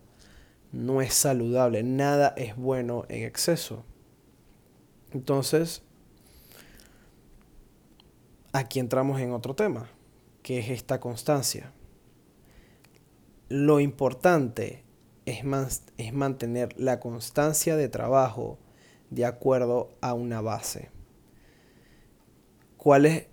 no 0.76 1.00
es 1.00 1.14
saludable. 1.14 1.82
Nada 1.82 2.34
es 2.36 2.54
bueno 2.54 3.06
en 3.08 3.24
exceso. 3.24 3.84
Entonces, 5.10 5.82
aquí 8.52 8.78
entramos 8.78 9.20
en 9.20 9.32
otro 9.32 9.54
tema, 9.54 9.88
que 10.42 10.58
es 10.58 10.68
esta 10.68 11.00
constancia. 11.00 11.72
Lo 13.48 13.80
importante 13.80 14.84
es, 15.24 15.42
es 15.96 16.12
mantener 16.12 16.78
la 16.78 17.00
constancia 17.00 17.76
de 17.76 17.88
trabajo 17.88 18.58
de 19.08 19.24
acuerdo 19.24 19.96
a 20.02 20.12
una 20.12 20.42
base. 20.42 20.90
¿Cuál, 22.76 23.06
es, 23.06 23.28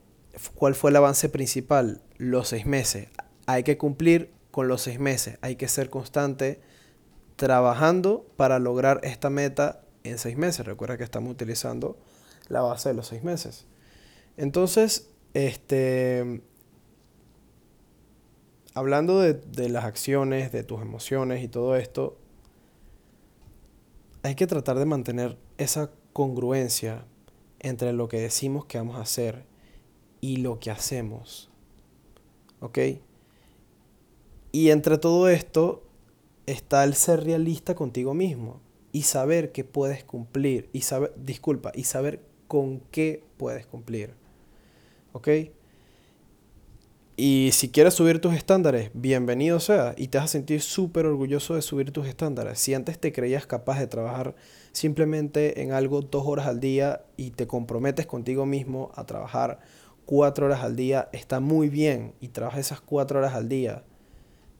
¿Cuál 0.56 0.76
fue 0.76 0.92
el 0.92 0.96
avance 0.96 1.28
principal? 1.28 2.02
Los 2.18 2.50
seis 2.50 2.66
meses. 2.66 3.10
Hay 3.48 3.64
que 3.64 3.78
cumplir 3.78 4.32
con 4.52 4.70
los 4.70 4.84
seis 4.84 5.00
meses. 5.00 5.38
Hay 5.42 5.58
que 5.58 5.68
ser 5.68 5.90
constante 5.90 6.62
trabajando 7.36 8.26
para 8.38 8.60
lograr 8.60 9.00
esta 9.04 9.30
meta 9.30 9.84
en 10.04 10.18
seis 10.18 10.38
meses. 10.38 10.66
Recuerda 10.66 10.98
que 10.98 11.04
estamos 11.04 11.32
utilizando 11.32 11.98
la 12.48 12.62
base 12.62 12.90
de 12.90 12.96
los 12.96 13.08
seis 13.08 13.24
meses. 13.24 13.66
Entonces, 14.38 15.10
este, 15.34 16.42
hablando 18.74 19.20
de, 19.20 19.34
de, 19.34 19.70
las 19.70 19.86
acciones, 19.86 20.52
de 20.52 20.64
tus 20.64 20.82
emociones 20.82 21.44
y 21.44 21.48
todo 21.48 21.76
esto, 21.76 22.18
hay 24.24 24.36
que 24.36 24.48
tratar 24.48 24.80
de 24.80 24.86
mantener 24.86 25.38
esa 25.58 25.92
congruencia 26.14 27.06
entre 27.60 27.94
lo 27.94 28.08
que 28.08 28.20
decimos 28.20 28.66
que 28.66 28.78
vamos 28.78 28.98
a 28.98 29.02
hacer 29.02 29.46
y 30.22 30.38
lo 30.38 30.60
que 30.60 30.72
hacemos. 30.72 31.50
¿Ok? 32.60 32.80
Y 34.52 34.70
entre 34.70 34.98
todo 34.98 35.28
esto 35.30 35.84
está 36.46 36.84
el 36.84 36.94
ser 36.94 37.24
realista 37.24 37.76
contigo 37.76 38.14
mismo 38.14 38.62
y 38.92 39.04
saber 39.04 39.52
que 39.52 39.64
puedes 39.64 40.04
cumplir 40.04 40.70
y 40.74 40.82
saber, 40.82 41.14
disculpa, 41.18 41.72
y 41.74 41.84
saber 41.86 42.22
con 42.48 42.80
qué 42.92 43.24
puedes 43.38 43.66
cumplir. 43.66 44.14
¿Ok? 45.14 45.30
Y 47.16 47.52
si 47.54 47.70
quieres 47.70 47.94
subir 47.94 48.20
tus 48.20 48.34
estándares, 48.34 48.90
bienvenido 48.94 49.60
sea. 49.60 49.94
Y 49.98 50.08
te 50.08 50.18
vas 50.18 50.26
a 50.26 50.28
sentir 50.28 50.62
súper 50.62 51.06
orgulloso 51.06 51.54
de 51.54 51.62
subir 51.62 51.92
tus 51.92 52.08
estándares. 52.08 52.60
Si 52.60 52.74
antes 52.74 53.00
te 53.00 53.14
creías 53.14 53.46
capaz 53.46 53.80
de 53.80 53.86
trabajar 53.86 54.36
simplemente 54.72 55.62
en 55.62 55.72
algo 55.74 56.02
dos 56.02 56.24
horas 56.26 56.48
al 56.48 56.60
día 56.60 57.06
y 57.16 57.32
te 57.32 57.46
comprometes 57.46 58.08
contigo 58.08 58.48
mismo 58.48 58.92
a 58.96 59.06
trabajar 59.06 59.60
cuatro 60.06 60.48
horas 60.48 60.62
al 60.62 60.76
día, 60.76 61.10
está 61.14 61.40
muy 61.40 61.70
bien 61.70 62.16
y 62.20 62.30
trabajas 62.30 62.62
esas 62.62 62.82
cuatro 62.82 63.20
horas 63.20 63.36
al 63.36 63.48
día. 63.48 63.84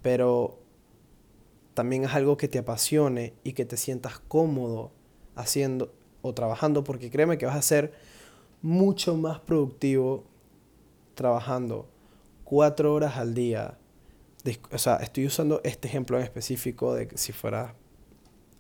Pero 0.04 0.63
también 1.74 2.04
es 2.04 2.14
algo 2.14 2.38
que 2.38 2.48
te 2.48 2.60
apasione 2.60 3.34
y 3.44 3.54
que 3.54 3.66
te 3.66 3.78
sientas 3.78 4.20
cómodo 4.20 4.92
haciendo 5.36 5.94
o 6.22 6.34
trabajando, 6.34 6.84
porque 6.84 7.10
créeme 7.10 7.38
que 7.38 7.46
vas 7.46 7.56
a 7.56 7.62
ser 7.62 7.94
mucho 8.62 9.18
más 9.18 9.40
productivo 9.40 10.24
trabajando 11.16 11.88
cuatro 12.44 12.94
horas 12.94 13.18
al 13.18 13.34
día. 13.34 13.78
O 14.72 14.78
sea, 14.78 14.98
estoy 14.98 15.26
usando 15.26 15.62
este 15.64 15.88
ejemplo 15.88 16.18
en 16.18 16.24
específico 16.24 16.94
de 16.94 17.08
que 17.08 17.18
si 17.18 17.32
fueras 17.32 17.74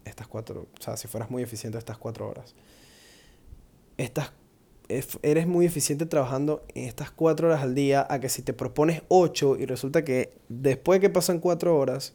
estas 0.05 0.27
cuatro, 0.27 0.67
o 0.77 0.81
sea, 0.81 0.97
si 0.97 1.07
fueras 1.07 1.29
muy 1.29 1.43
eficiente 1.43 1.77
estas 1.77 1.97
cuatro 1.97 2.27
horas. 2.27 2.55
Estas, 3.97 4.31
eres 4.89 5.47
muy 5.47 5.65
eficiente 5.65 6.05
trabajando 6.05 6.65
en 6.75 6.85
estas 6.85 7.11
cuatro 7.11 7.47
horas 7.47 7.61
al 7.61 7.75
día 7.75 8.05
a 8.09 8.19
que 8.19 8.29
si 8.29 8.41
te 8.41 8.53
propones 8.53 9.03
ocho 9.07 9.55
y 9.57 9.65
resulta 9.65 10.03
que 10.03 10.33
después 10.49 10.99
que 10.99 11.09
pasan 11.09 11.39
cuatro 11.39 11.77
horas 11.77 12.13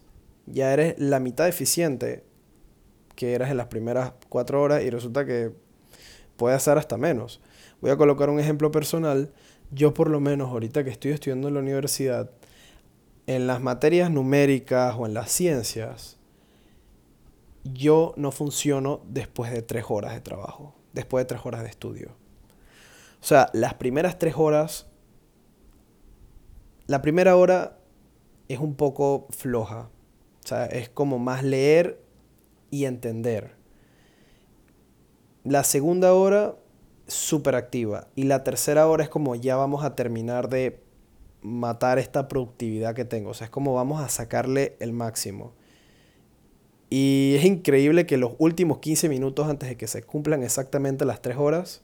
ya 0.53 0.73
eres 0.73 0.99
la 0.99 1.21
mitad 1.21 1.49
eficiente 1.49 2.25
que 3.15 3.35
eras 3.35 3.51
en 3.51 3.57
las 3.57 3.67
primeras 3.67 4.13
cuatro 4.29 4.63
horas 4.63 4.83
y 4.83 4.91
resulta 4.91 5.25
que 5.27 5.53
puede 6.37 6.55
hacer 6.55 6.79
hasta 6.79 6.97
menos. 6.97 7.41
Voy 7.81 7.91
a 7.91 7.97
colocar 7.97 8.31
un 8.31 8.41
ejemplo 8.41 8.71
personal. 8.71 9.33
Yo 9.71 9.93
por 9.93 10.09
lo 10.09 10.21
menos 10.21 10.51
ahorita 10.51 10.85
que 10.85 10.91
estoy 10.91 11.11
estudiando 11.11 11.49
en 11.49 11.55
la 11.55 11.61
universidad, 11.61 12.31
en 13.27 13.47
las 13.47 13.61
materias 13.61 14.11
numéricas 14.11 14.95
o 14.97 15.05
en 15.05 15.15
las 15.15 15.31
ciencias, 15.31 16.17
yo 17.65 18.15
no 18.17 18.33
funciono 18.33 19.03
después 19.09 19.53
de 19.53 19.63
tres 19.63 19.85
horas 19.89 20.15
de 20.15 20.21
trabajo, 20.21 20.75
después 20.93 21.23
de 21.23 21.27
tres 21.27 21.41
horas 21.45 21.63
de 21.63 21.69
estudio. 21.69 22.17
O 23.21 23.25
sea, 23.25 23.51
las 23.53 23.75
primeras 23.75 24.19
tres 24.19 24.35
horas, 24.37 24.87
la 26.87 27.03
primera 27.03 27.37
hora 27.37 27.79
es 28.49 28.61
un 28.61 28.77
poco 28.77 29.27
floja, 29.31 29.91
o 30.49 30.55
sea, 30.57 30.65
es 30.65 30.89
como 30.89 31.19
más 31.19 31.45
leer 31.45 32.01
y 32.71 32.87
entender. 32.87 33.51
La 35.45 35.63
segunda 35.63 36.15
hora, 36.15 36.57
súper 37.07 37.55
activa. 37.55 38.09
Y 38.15 38.23
la 38.23 38.45
tercera 38.45 38.89
hora 38.89 39.05
es 39.05 39.11
como 39.11 39.35
ya 39.35 39.57
vamos 39.57 39.85
a 39.85 39.95
terminar 39.95 40.49
de 40.49 40.81
matar 41.43 41.99
esta 41.99 42.29
productividad 42.29 42.95
que 42.95 43.05
tengo. 43.05 43.29
O 43.29 43.35
sea, 43.35 43.45
es 43.45 43.51
como 43.51 43.75
vamos 43.75 44.01
a 44.01 44.09
sacarle 44.09 44.79
el 44.81 44.95
máximo. 44.95 45.53
Y 46.89 47.35
es 47.37 47.45
increíble 47.45 48.07
que 48.07 48.17
los 48.17 48.33
últimos 48.39 48.79
15 48.79 49.11
minutos 49.11 49.49
antes 49.49 49.69
de 49.69 49.77
que 49.77 49.87
se 49.87 50.03
cumplan 50.03 50.43
exactamente 50.43 51.05
las 51.05 51.21
3 51.21 51.37
horas, 51.37 51.83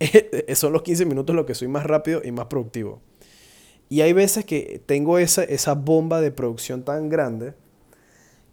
son 0.56 0.72
los 0.72 0.82
15 0.82 1.04
minutos 1.06 1.36
lo 1.36 1.46
que 1.46 1.54
soy 1.54 1.68
más 1.68 1.86
rápido 1.86 2.20
y 2.24 2.32
más 2.32 2.46
productivo. 2.46 3.00
Y 3.88 4.00
hay 4.00 4.12
veces 4.12 4.44
que 4.44 4.82
tengo 4.86 5.20
esa, 5.20 5.44
esa 5.44 5.74
bomba 5.74 6.20
de 6.20 6.32
producción 6.32 6.84
tan 6.84 7.08
grande 7.08 7.54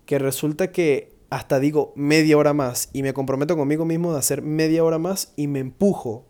que 0.05 0.19
resulta 0.19 0.71
que 0.71 1.13
hasta 1.29 1.59
digo 1.59 1.93
media 1.95 2.37
hora 2.37 2.53
más 2.53 2.89
y 2.93 3.01
me 3.01 3.13
comprometo 3.13 3.57
conmigo 3.57 3.85
mismo 3.85 4.13
de 4.13 4.19
hacer 4.19 4.41
media 4.41 4.83
hora 4.83 4.99
más 4.99 5.33
y 5.35 5.47
me 5.47 5.59
empujo 5.59 6.25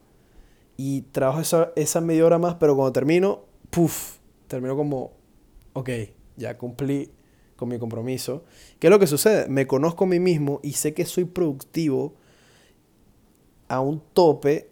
y 0.78 1.02
trabajo 1.02 1.42
esa, 1.42 1.72
esa 1.76 2.02
media 2.02 2.26
hora 2.26 2.40
más, 2.40 2.56
pero 2.56 2.76
cuando 2.76 2.94
termino, 2.94 3.46
puff, 3.70 4.18
termino 4.48 4.76
como, 4.76 5.12
ok, 5.74 5.90
ya 6.36 6.58
cumplí 6.58 7.12
con 7.56 7.70
mi 7.70 7.78
compromiso. 7.80 8.44
¿Qué 8.80 8.88
es 8.88 8.92
lo 8.92 9.00
que 9.00 9.08
sucede? 9.08 9.48
Me 9.50 9.68
conozco 9.68 10.06
a 10.06 10.08
mí 10.08 10.20
mismo 10.20 10.60
y 10.64 10.74
sé 10.74 10.94
que 10.94 11.06
soy 11.06 11.26
productivo 11.26 12.16
a 13.68 13.80
un 13.80 14.02
tope, 14.14 14.70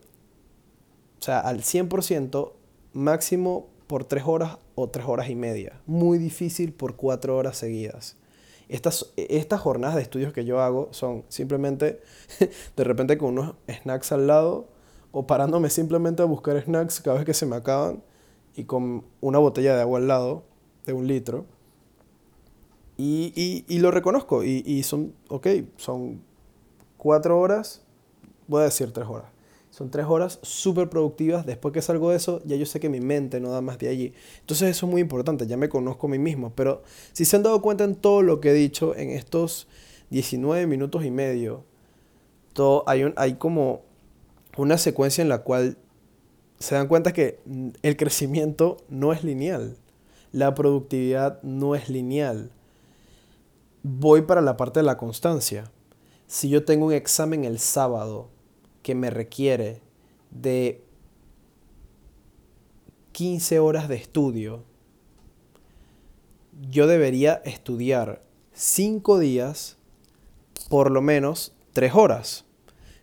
o 1.20 1.24
sea, 1.24 1.40
al 1.40 1.62
100%, 1.62 2.54
máximo 2.94 3.70
por 3.88 4.06
tres 4.06 4.24
horas 4.26 4.58
o 4.76 4.90
tres 4.90 5.06
horas 5.08 5.30
y 5.30 5.36
media. 5.36 5.82
Muy 5.86 6.18
difícil 6.18 6.74
por 6.74 6.96
cuatro 6.96 7.38
horas 7.38 7.58
seguidas. 7.58 8.18
Estas, 8.72 9.12
estas 9.18 9.60
jornadas 9.60 9.98
de 9.98 10.02
estudios 10.02 10.32
que 10.32 10.46
yo 10.46 10.62
hago 10.62 10.88
son 10.92 11.26
simplemente 11.28 12.02
de 12.78 12.84
repente 12.84 13.18
con 13.18 13.38
unos 13.38 13.56
snacks 13.70 14.12
al 14.12 14.28
lado 14.28 14.70
o 15.12 15.28
parándome 15.28 15.70
simplemente 15.70 16.22
a 16.22 16.26
buscar 16.26 16.62
snacks 16.62 17.02
cada 17.02 17.18
vez 17.18 17.26
que 17.26 17.34
se 17.34 17.46
me 17.46 17.58
acaban 17.58 18.02
y 18.56 18.64
con 18.64 19.04
una 19.20 19.40
botella 19.40 19.76
de 19.76 19.82
agua 19.82 20.00
al 20.00 20.08
lado 20.08 20.44
de 20.86 20.94
un 20.94 21.06
litro. 21.06 21.46
Y, 22.98 23.34
y, 23.36 23.66
y 23.68 23.80
lo 23.80 23.92
reconozco 23.92 24.44
y, 24.44 24.64
y 24.66 24.84
son, 24.84 25.14
ok, 25.28 25.48
son 25.76 26.22
cuatro 26.98 27.40
horas, 27.40 27.82
voy 28.48 28.62
a 28.62 28.66
decir 28.66 28.94
tres 28.94 29.08
horas. 29.08 29.41
Son 29.82 29.90
tres 29.90 30.06
horas 30.06 30.38
súper 30.44 30.90
productivas. 30.90 31.44
Después 31.44 31.74
que 31.74 31.82
salgo 31.82 32.12
de 32.12 32.18
eso, 32.18 32.40
ya 32.46 32.56
yo 32.56 32.68
sé 32.68 32.80
que 32.80 32.88
mi 32.88 33.00
mente 33.00 33.40
no 33.40 33.50
da 33.50 33.62
más 33.62 33.80
de 33.80 33.90
allí. 33.90 34.14
Entonces 34.42 34.70
eso 34.70 34.86
es 34.86 34.92
muy 34.92 35.02
importante. 35.02 35.48
Ya 35.48 35.58
me 35.58 35.70
conozco 35.70 36.06
a 36.06 36.10
mí 36.12 36.20
mismo. 36.20 36.54
Pero 36.54 36.84
si 37.14 37.26
se 37.26 37.36
han 37.36 37.42
dado 37.42 37.64
cuenta 37.64 37.84
en 37.84 37.96
todo 37.96 38.22
lo 38.22 38.40
que 38.40 38.52
he 38.52 38.54
dicho 38.54 38.96
en 38.96 39.10
estos 39.10 39.68
19 40.12 40.68
minutos 40.68 41.04
y 41.04 41.10
medio, 41.10 41.64
todo, 42.54 42.84
hay, 42.86 43.06
un, 43.06 43.16
hay 43.18 43.34
como 43.38 43.82
una 44.56 44.78
secuencia 44.78 45.24
en 45.24 45.30
la 45.30 45.40
cual 45.40 45.80
se 46.60 46.76
dan 46.76 46.88
cuenta 46.88 47.12
que 47.12 47.40
el 47.82 47.98
crecimiento 47.98 48.78
no 48.88 49.14
es 49.14 49.24
lineal. 49.24 49.78
La 50.32 50.54
productividad 50.54 51.42
no 51.42 51.74
es 51.74 51.90
lineal. 51.90 52.52
Voy 53.82 54.22
para 54.22 54.42
la 54.42 54.58
parte 54.58 54.82
de 54.82 54.86
la 54.86 55.00
constancia. 55.00 55.72
Si 56.28 56.50
yo 56.50 56.66
tengo 56.66 56.86
un 56.86 56.94
examen 56.94 57.46
el 57.46 57.58
sábado, 57.58 58.30
que 58.84 58.96
me 58.96 59.10
requiere 59.10 59.82
de 60.32 60.84
15 63.12 63.60
horas 63.60 63.88
de 63.88 63.96
estudio, 63.96 64.64
yo 66.70 66.88
debería 66.88 67.42
estudiar 67.46 68.24
5 68.54 69.20
días, 69.20 69.78
por 70.70 70.92
lo 70.92 71.02
menos 71.02 71.54
tres 71.74 71.94
horas. 71.96 72.46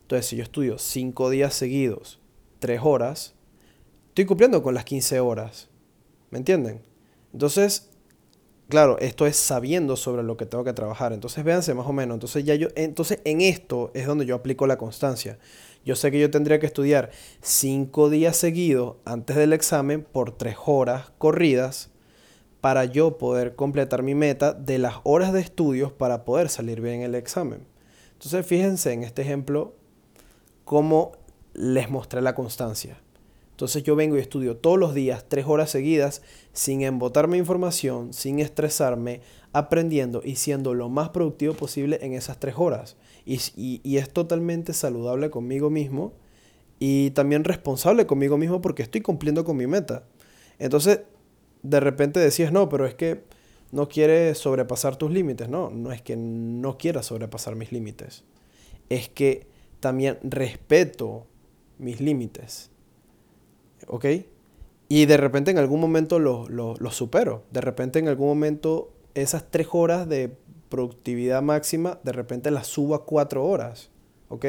Entonces, 0.02 0.26
si 0.26 0.36
yo 0.36 0.42
estudio 0.42 0.78
cinco 0.78 1.28
días 1.28 1.54
seguidos, 1.54 2.18
tres 2.60 2.80
horas, 2.82 3.34
estoy 4.08 4.24
cumpliendo 4.24 4.62
con 4.62 4.74
las 4.74 4.84
15 4.84 5.20
horas. 5.20 5.68
¿Me 6.30 6.38
entienden? 6.38 6.82
Entonces, 7.32 7.87
claro, 8.68 8.98
esto 8.98 9.26
es 9.26 9.36
sabiendo 9.36 9.96
sobre 9.96 10.22
lo 10.22 10.36
que 10.36 10.46
tengo 10.46 10.64
que 10.64 10.72
trabajar. 10.72 11.12
Entonces, 11.12 11.42
véanse 11.44 11.74
más 11.74 11.86
o 11.86 11.92
menos. 11.92 12.14
Entonces, 12.14 12.44
ya 12.44 12.54
yo, 12.54 12.68
entonces 12.76 13.20
en 13.24 13.40
esto 13.40 13.90
es 13.94 14.06
donde 14.06 14.26
yo 14.26 14.34
aplico 14.34 14.66
la 14.66 14.78
constancia. 14.78 15.38
Yo 15.84 15.96
sé 15.96 16.10
que 16.10 16.20
yo 16.20 16.30
tendría 16.30 16.58
que 16.58 16.66
estudiar 16.66 17.10
cinco 17.40 18.10
días 18.10 18.36
seguidos 18.36 18.96
antes 19.04 19.36
del 19.36 19.52
examen 19.52 20.02
por 20.02 20.36
tres 20.36 20.56
horas 20.66 21.12
corridas 21.18 21.90
para 22.60 22.84
yo 22.84 23.18
poder 23.18 23.54
completar 23.54 24.02
mi 24.02 24.14
meta 24.14 24.52
de 24.52 24.78
las 24.78 24.96
horas 25.04 25.32
de 25.32 25.40
estudios 25.40 25.92
para 25.92 26.24
poder 26.24 26.48
salir 26.48 26.80
bien 26.80 27.02
el 27.02 27.14
examen. 27.14 27.66
Entonces, 28.12 28.44
fíjense 28.44 28.92
en 28.92 29.04
este 29.04 29.22
ejemplo 29.22 29.74
cómo 30.64 31.12
les 31.54 31.88
mostré 31.88 32.20
la 32.20 32.34
constancia. 32.34 33.00
Entonces 33.58 33.82
yo 33.82 33.96
vengo 33.96 34.16
y 34.16 34.20
estudio 34.20 34.56
todos 34.56 34.78
los 34.78 34.94
días, 34.94 35.24
tres 35.26 35.46
horas 35.48 35.68
seguidas, 35.68 36.22
sin 36.52 36.82
embotarme 36.82 37.38
información, 37.38 38.12
sin 38.12 38.38
estresarme, 38.38 39.20
aprendiendo 39.52 40.22
y 40.24 40.36
siendo 40.36 40.74
lo 40.74 40.88
más 40.88 41.08
productivo 41.08 41.54
posible 41.54 41.98
en 42.02 42.12
esas 42.12 42.38
tres 42.38 42.54
horas. 42.56 42.96
Y, 43.26 43.82
es 43.96 44.10
totalmente 44.10 44.72
saludable 44.74 45.30
conmigo 45.30 45.70
mismo 45.70 46.12
y 46.78 47.10
también 47.10 47.42
responsable 47.42 48.06
conmigo 48.06 48.38
mismo 48.38 48.60
porque 48.60 48.84
estoy 48.84 49.00
cumpliendo 49.00 49.44
con 49.44 49.56
mi 49.56 49.66
meta. 49.66 50.04
Entonces, 50.60 51.00
de 51.64 51.80
repente 51.80 52.20
decías, 52.20 52.52
no, 52.52 52.68
pero 52.68 52.86
es 52.86 52.94
que 52.94 53.24
no 53.72 53.88
quieres 53.88 54.38
sobrepasar 54.38 54.94
tus 54.94 55.10
límites. 55.10 55.48
No, 55.48 55.68
no 55.70 55.90
es 55.90 56.00
que 56.00 56.14
no 56.16 56.78
quiera 56.78 57.02
sobrepasar 57.02 57.56
mis 57.56 57.72
límites. 57.72 58.22
Es 58.88 59.08
que 59.08 59.48
también 59.80 60.20
respeto 60.22 61.26
mis 61.78 62.00
límites. 62.00 62.70
¿Ok? 63.86 64.06
Y 64.88 65.06
de 65.06 65.16
repente 65.16 65.50
en 65.50 65.58
algún 65.58 65.80
momento 65.80 66.18
los 66.18 66.48
lo, 66.50 66.90
supero. 66.90 67.42
De 67.50 67.60
repente 67.60 67.98
en 67.98 68.08
algún 68.08 68.28
momento 68.28 68.90
esas 69.14 69.50
tres 69.50 69.68
horas 69.72 70.08
de 70.08 70.32
productividad 70.70 71.42
máxima, 71.42 71.98
de 72.02 72.12
repente 72.12 72.50
las 72.50 72.66
subo 72.66 72.94
a 72.94 73.04
cuatro 73.04 73.44
horas, 73.46 73.90
¿ok? 74.28 74.46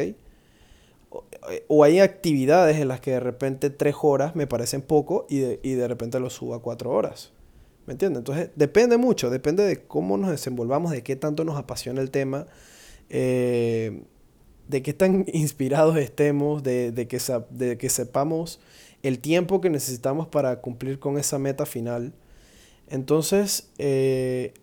O, 1.67 1.83
hay 1.83 1.99
actividades 1.99 2.77
en 2.77 2.87
las 2.87 3.01
que 3.01 3.11
de 3.11 3.19
repente 3.19 3.69
tres 3.69 3.95
horas 4.01 4.35
me 4.35 4.47
parecen 4.47 4.81
poco 4.81 5.25
y 5.27 5.39
de, 5.39 5.59
y 5.63 5.73
de 5.73 5.87
repente 5.87 6.19
lo 6.19 6.29
subo 6.29 6.53
a 6.53 6.61
cuatro 6.61 6.91
horas. 6.91 7.31
¿Me 7.87 7.93
entiendes? 7.93 8.19
Entonces 8.19 8.51
depende 8.55 8.97
mucho, 8.97 9.29
depende 9.29 9.63
de 9.63 9.81
cómo 9.81 10.17
nos 10.17 10.29
desenvolvamos, 10.29 10.91
de 10.91 11.01
qué 11.01 11.15
tanto 11.15 11.43
nos 11.43 11.57
apasiona 11.57 12.01
el 12.01 12.11
tema, 12.11 12.45
eh, 13.09 14.03
de 14.67 14.83
qué 14.83 14.93
tan 14.93 15.25
inspirados 15.33 15.97
estemos, 15.97 16.61
de, 16.63 16.91
de, 16.91 17.07
que, 17.07 17.19
de 17.49 17.77
que 17.77 17.89
sepamos 17.89 18.59
el 19.03 19.19
tiempo 19.19 19.61
que 19.61 19.69
necesitamos 19.69 20.27
para 20.27 20.61
cumplir 20.61 20.99
con 20.99 21.17
esa 21.17 21.39
meta 21.39 21.65
final. 21.65 22.13
Entonces, 22.87 23.69
eh, 23.77 24.53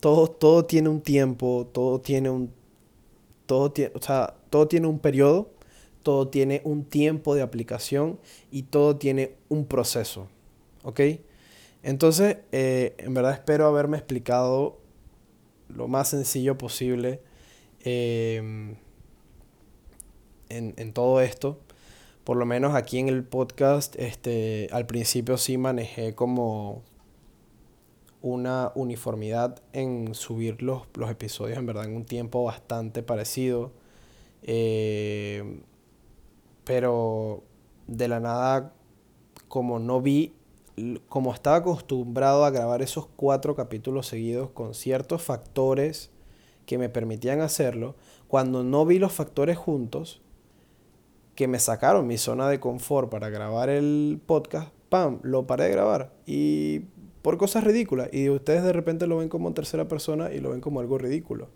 todo, 0.00 0.28
todo 0.28 0.64
tiene 0.64 0.88
un 0.88 1.00
tiempo, 1.00 1.68
todo 1.72 2.00
tiene 2.00 2.30
un, 2.30 2.52
todo 3.46 3.72
o 3.94 4.02
sea, 4.02 4.34
todo 4.50 4.68
tiene 4.68 4.86
un 4.86 4.98
periodo, 4.98 5.50
todo 6.02 6.28
tiene 6.28 6.60
un 6.64 6.84
tiempo 6.84 7.34
de 7.34 7.42
aplicación 7.42 8.18
y 8.50 8.64
todo 8.64 8.96
tiene 8.96 9.34
un 9.48 9.66
proceso. 9.66 10.28
¿Ok? 10.82 11.00
Entonces, 11.82 12.38
eh, 12.52 12.94
en 12.98 13.14
verdad 13.14 13.32
espero 13.32 13.66
haberme 13.66 13.96
explicado 13.96 14.78
lo 15.68 15.88
más 15.88 16.10
sencillo 16.10 16.58
posible 16.58 17.20
em, 17.80 18.76
en, 20.48 20.74
en 20.76 20.92
todo 20.92 21.20
esto 21.20 21.58
por 22.26 22.36
lo 22.36 22.44
menos 22.44 22.74
aquí 22.74 22.98
en 22.98 23.08
el 23.08 23.22
podcast, 23.22 23.94
este, 24.00 24.68
al 24.72 24.84
principio 24.84 25.38
sí 25.38 25.58
manejé 25.58 26.16
como 26.16 26.82
una 28.20 28.72
uniformidad 28.74 29.62
en 29.72 30.12
subir 30.12 30.60
los, 30.60 30.82
episodios, 31.08 31.56
en 31.56 31.66
verdad, 31.66 31.84
en 31.84 31.94
un 31.94 32.04
tiempo 32.04 32.42
bastante 32.42 33.04
parecido. 33.04 33.70
Eh, 34.42 35.60
pero 36.64 37.44
de 37.86 38.08
la 38.08 38.18
nada, 38.18 38.74
como 39.46 39.78
no 39.78 40.02
vi, 40.02 40.34
como 41.08 41.32
estaba 41.32 41.58
acostumbrado 41.58 42.44
a 42.44 42.50
grabar 42.50 42.82
esos 42.82 43.06
cuatro 43.06 43.54
capítulos 43.54 44.08
seguidos 44.08 44.50
con 44.50 44.74
ciertos 44.74 45.22
factores 45.22 46.10
que 46.66 46.76
me 46.76 46.88
permitían 46.88 47.40
hacerlo, 47.40 47.94
cuando 48.26 48.64
no 48.64 48.84
vi 48.84 48.98
los 48.98 49.12
factores 49.12 49.56
juntos, 49.56 50.22
que 51.36 51.46
me 51.46 51.60
sacaron 51.60 52.06
mi 52.06 52.18
zona 52.18 52.48
de 52.48 52.58
confort 52.58 53.08
para 53.08 53.28
grabar 53.28 53.68
el 53.68 54.18
podcast, 54.26 54.70
¡pam! 54.88 55.20
Lo 55.22 55.46
paré 55.46 55.64
de 55.64 55.70
grabar. 55.70 56.12
Y 56.26 56.80
por 57.22 57.36
cosas 57.36 57.62
ridículas. 57.62 58.08
Y 58.12 58.28
ustedes 58.30 58.64
de 58.64 58.72
repente 58.72 59.06
lo 59.06 59.18
ven 59.18 59.28
como 59.28 59.48
en 59.48 59.54
tercera 59.54 59.86
persona 59.86 60.32
y 60.32 60.40
lo 60.40 60.50
ven 60.50 60.60
como 60.60 60.80
algo 60.80 60.98
ridículo. 60.98 61.48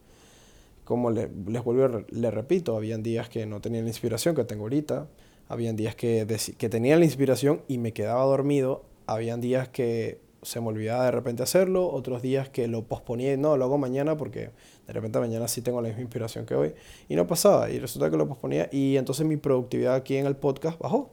Como 0.85 1.11
les, 1.11 1.29
les 1.47 1.65
vuelvo, 1.65 2.05
les 2.11 2.35
repito, 2.35 2.77
habían 2.77 3.03
días 3.03 3.29
que 3.29 3.47
no 3.47 3.61
tenía 3.61 3.81
la 3.81 3.89
inspiración 3.89 4.35
que 4.35 4.45
tengo 4.45 4.65
ahorita. 4.65 5.09
Habían 5.49 5.77
días 5.77 5.97
que, 5.97 6.27
que 6.59 6.69
tenía 6.69 6.97
la 6.97 7.05
inspiración 7.05 7.63
y 7.67 7.79
me 7.79 7.93
quedaba 7.93 8.25
dormido. 8.25 8.85
Habían 9.07 9.41
días 9.41 9.69
que 9.69 10.21
se 10.43 10.61
me 10.61 10.69
olvidaba 10.69 11.05
de 11.05 11.11
repente 11.11 11.43
hacerlo, 11.43 11.89
otros 11.89 12.23
días 12.23 12.49
que 12.49 12.67
lo 12.67 12.83
posponía 12.83 13.35
y 13.35 13.37
no, 13.37 13.57
lo 13.57 13.65
hago 13.65 13.79
mañana 13.79 14.17
porque 14.17 14.51
de 14.87 14.93
repente 14.93 15.19
mañana 15.19 15.49
sí 15.49 15.61
tengo 15.61 15.83
la 15.83 15.89
misma 15.89 16.03
inspiración 16.03 16.47
que 16.47 16.55
hoy 16.55 16.75
y 17.09 17.17
no 17.17 17.27
pasaba 17.27 17.71
y 17.71 17.79
resulta 17.79 18.11
que 18.11 18.17
lo 18.17 18.27
posponía 18.27 18.69
y 18.73 18.97
entonces 18.97 19.27
mi 19.27 19.37
productividad 19.37 19.95
aquí 19.95 20.17
en 20.17 20.27
el 20.27 20.37
podcast 20.37 20.79
bajó. 20.81 21.11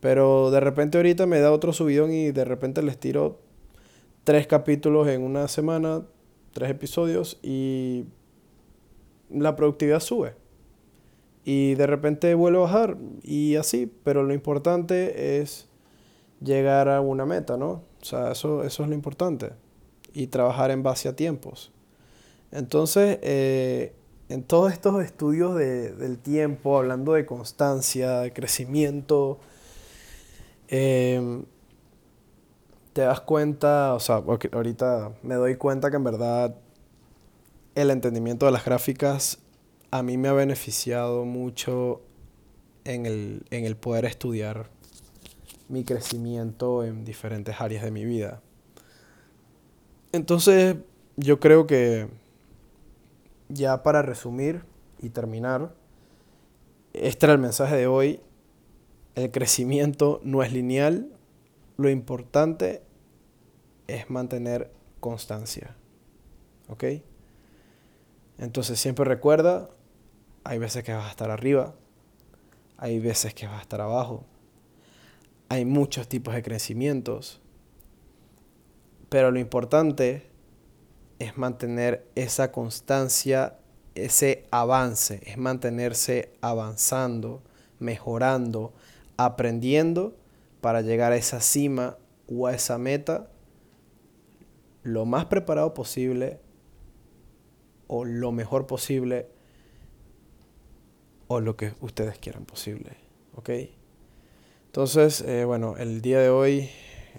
Pero 0.00 0.50
de 0.50 0.60
repente 0.60 0.98
ahorita 0.98 1.26
me 1.26 1.38
da 1.38 1.52
otro 1.52 1.72
subidón 1.72 2.12
y 2.12 2.32
de 2.32 2.44
repente 2.44 2.82
les 2.82 2.98
tiro 2.98 3.38
tres 4.24 4.46
capítulos 4.46 5.06
en 5.08 5.22
una 5.22 5.46
semana, 5.46 6.02
tres 6.52 6.70
episodios 6.70 7.38
y 7.42 8.06
la 9.30 9.54
productividad 9.54 10.00
sube. 10.00 10.34
Y 11.44 11.74
de 11.74 11.86
repente 11.86 12.34
vuelve 12.34 12.58
a 12.58 12.62
bajar 12.62 12.96
y 13.22 13.56
así, 13.56 13.92
pero 14.04 14.22
lo 14.22 14.32
importante 14.32 15.40
es 15.40 15.68
llegar 16.40 16.88
a 16.88 17.00
una 17.00 17.26
meta, 17.26 17.56
¿no? 17.56 17.82
O 18.02 18.04
sea, 18.04 18.32
eso, 18.32 18.64
eso 18.64 18.82
es 18.82 18.88
lo 18.88 18.94
importante. 18.94 19.52
Y 20.12 20.26
trabajar 20.26 20.70
en 20.70 20.82
base 20.82 21.08
a 21.08 21.16
tiempos. 21.16 21.72
Entonces, 22.50 23.18
eh, 23.22 23.94
en 24.28 24.42
todos 24.42 24.72
estos 24.72 25.02
estudios 25.04 25.54
de, 25.56 25.92
del 25.92 26.18
tiempo, 26.18 26.78
hablando 26.78 27.12
de 27.12 27.24
constancia, 27.24 28.20
de 28.20 28.32
crecimiento, 28.32 29.38
em, 30.68 31.44
te 32.92 33.02
das 33.02 33.20
cuenta, 33.20 33.94
o 33.94 34.00
sea, 34.00 34.16
ahorita 34.52 35.12
me 35.22 35.34
doy 35.36 35.56
cuenta 35.56 35.90
que 35.90 35.96
en 35.96 36.04
verdad 36.04 36.54
el 37.74 37.90
entendimiento 37.90 38.46
de 38.46 38.52
las 38.52 38.64
gráficas 38.64 39.38
a 39.90 40.02
mí 40.02 40.16
me 40.18 40.28
ha 40.28 40.32
beneficiado 40.32 41.24
mucho 41.24 42.02
en 42.84 43.06
el, 43.06 43.44
en 43.50 43.64
el 43.64 43.76
poder 43.76 44.04
estudiar 44.04 44.68
mi 45.72 45.84
crecimiento 45.84 46.84
en 46.84 47.02
diferentes 47.02 47.58
áreas 47.58 47.82
de 47.82 47.90
mi 47.90 48.04
vida. 48.04 48.42
Entonces, 50.12 50.76
yo 51.16 51.40
creo 51.40 51.66
que 51.66 52.08
ya 53.48 53.82
para 53.82 54.02
resumir 54.02 54.66
y 55.00 55.08
terminar, 55.08 55.74
este 56.92 57.24
era 57.24 57.32
el 57.32 57.38
mensaje 57.38 57.74
de 57.74 57.86
hoy. 57.86 58.20
El 59.14 59.30
crecimiento 59.30 60.20
no 60.22 60.42
es 60.42 60.52
lineal. 60.52 61.10
Lo 61.78 61.88
importante 61.88 62.82
es 63.86 64.10
mantener 64.10 64.70
constancia. 65.00 65.74
¿Ok? 66.68 66.84
Entonces 68.36 68.78
siempre 68.78 69.06
recuerda, 69.06 69.70
hay 70.44 70.58
veces 70.58 70.84
que 70.84 70.92
vas 70.92 71.06
a 71.06 71.10
estar 71.10 71.30
arriba, 71.30 71.74
hay 72.76 72.98
veces 72.98 73.32
que 73.32 73.46
vas 73.46 73.58
a 73.58 73.62
estar 73.62 73.80
abajo, 73.80 74.26
hay 75.52 75.66
muchos 75.66 76.08
tipos 76.08 76.32
de 76.32 76.42
crecimientos, 76.42 77.38
pero 79.10 79.30
lo 79.30 79.38
importante 79.38 80.22
es 81.18 81.36
mantener 81.36 82.06
esa 82.14 82.50
constancia, 82.50 83.58
ese 83.94 84.46
avance, 84.50 85.20
es 85.26 85.36
mantenerse 85.36 86.32
avanzando, 86.40 87.42
mejorando, 87.80 88.72
aprendiendo 89.18 90.16
para 90.62 90.80
llegar 90.80 91.12
a 91.12 91.16
esa 91.16 91.42
cima 91.42 91.98
o 92.34 92.46
a 92.46 92.54
esa 92.54 92.78
meta 92.78 93.28
lo 94.84 95.04
más 95.04 95.26
preparado 95.26 95.74
posible 95.74 96.40
o 97.88 98.06
lo 98.06 98.32
mejor 98.32 98.66
posible 98.66 99.26
o 101.28 101.40
lo 101.40 101.58
que 101.58 101.74
ustedes 101.82 102.16
quieran 102.16 102.46
posible. 102.46 102.96
¿Ok? 103.34 103.50
Entonces, 104.72 105.20
eh, 105.20 105.44
bueno, 105.44 105.74
el 105.76 106.00
día 106.00 106.18
de 106.18 106.30
hoy 106.30 106.70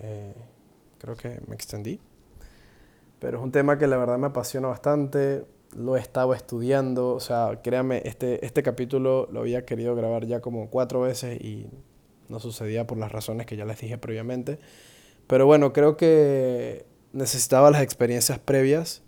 eh, 0.02 0.34
creo 0.98 1.16
que 1.16 1.40
me 1.46 1.54
extendí, 1.54 2.00
pero 3.20 3.38
es 3.38 3.44
un 3.44 3.52
tema 3.52 3.78
que 3.78 3.86
la 3.86 3.96
verdad 3.98 4.18
me 4.18 4.26
apasiona 4.26 4.70
bastante. 4.70 5.46
lo 5.78 5.96
he 5.96 6.00
estado 6.00 6.34
estudiando, 6.34 7.14
o 7.14 7.20
sea, 7.20 7.60
créame, 7.64 8.02
este, 8.06 8.44
este 8.44 8.64
capítulo 8.64 9.30
lo 9.32 9.42
había 9.42 9.68
querido 9.68 9.94
grabar 9.94 10.26
ya 10.26 10.42
como 10.42 10.72
cuatro 10.72 11.02
veces 11.02 11.40
y 11.42 11.70
no 12.28 12.40
sucedía 12.40 12.88
por 12.88 12.98
las 12.98 13.12
razones 13.12 13.46
que 13.46 13.56
ya 13.56 13.66
les 13.66 13.80
dije 13.80 14.00
previamente. 14.00 14.58
Pero 15.28 15.46
bueno, 15.46 15.74
creo 15.74 15.96
que 15.96 16.88
necesitaba 17.12 17.70
las 17.70 17.84
experiencias 17.84 18.40
previas 18.40 19.04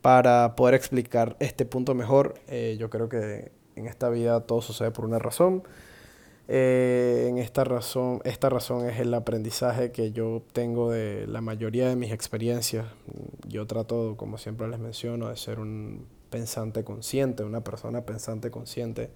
para 0.00 0.56
poder 0.56 0.74
explicar 0.74 1.36
este 1.38 1.64
punto 1.64 1.94
mejor. 1.94 2.34
Eh, 2.48 2.76
yo 2.76 2.90
creo 2.90 3.08
que 3.08 3.52
en 3.76 3.86
esta 3.86 4.08
vida 4.08 4.40
todo 4.40 4.62
sucede 4.62 4.90
por 4.90 5.04
una 5.04 5.20
razón. 5.20 5.62
Eh, 6.48 7.26
en 7.28 7.38
esta 7.38 7.64
razón, 7.64 8.20
esta 8.24 8.48
razón 8.48 8.88
es 8.88 8.98
el 8.98 9.14
aprendizaje 9.14 9.92
que 9.92 10.12
yo 10.12 10.42
tengo 10.52 10.90
de 10.90 11.26
la 11.26 11.40
mayoría 11.40 11.88
de 11.88 11.96
mis 11.96 12.12
experiencias. 12.12 12.86
Yo 13.48 13.66
trato, 13.66 14.16
como 14.16 14.38
siempre 14.38 14.68
les 14.68 14.80
menciono, 14.80 15.28
de 15.28 15.36
ser 15.36 15.60
un 15.60 16.06
pensante 16.30 16.84
consciente, 16.84 17.44
una 17.44 17.62
persona 17.62 18.02
pensante 18.02 18.50
consciente, 18.50 19.10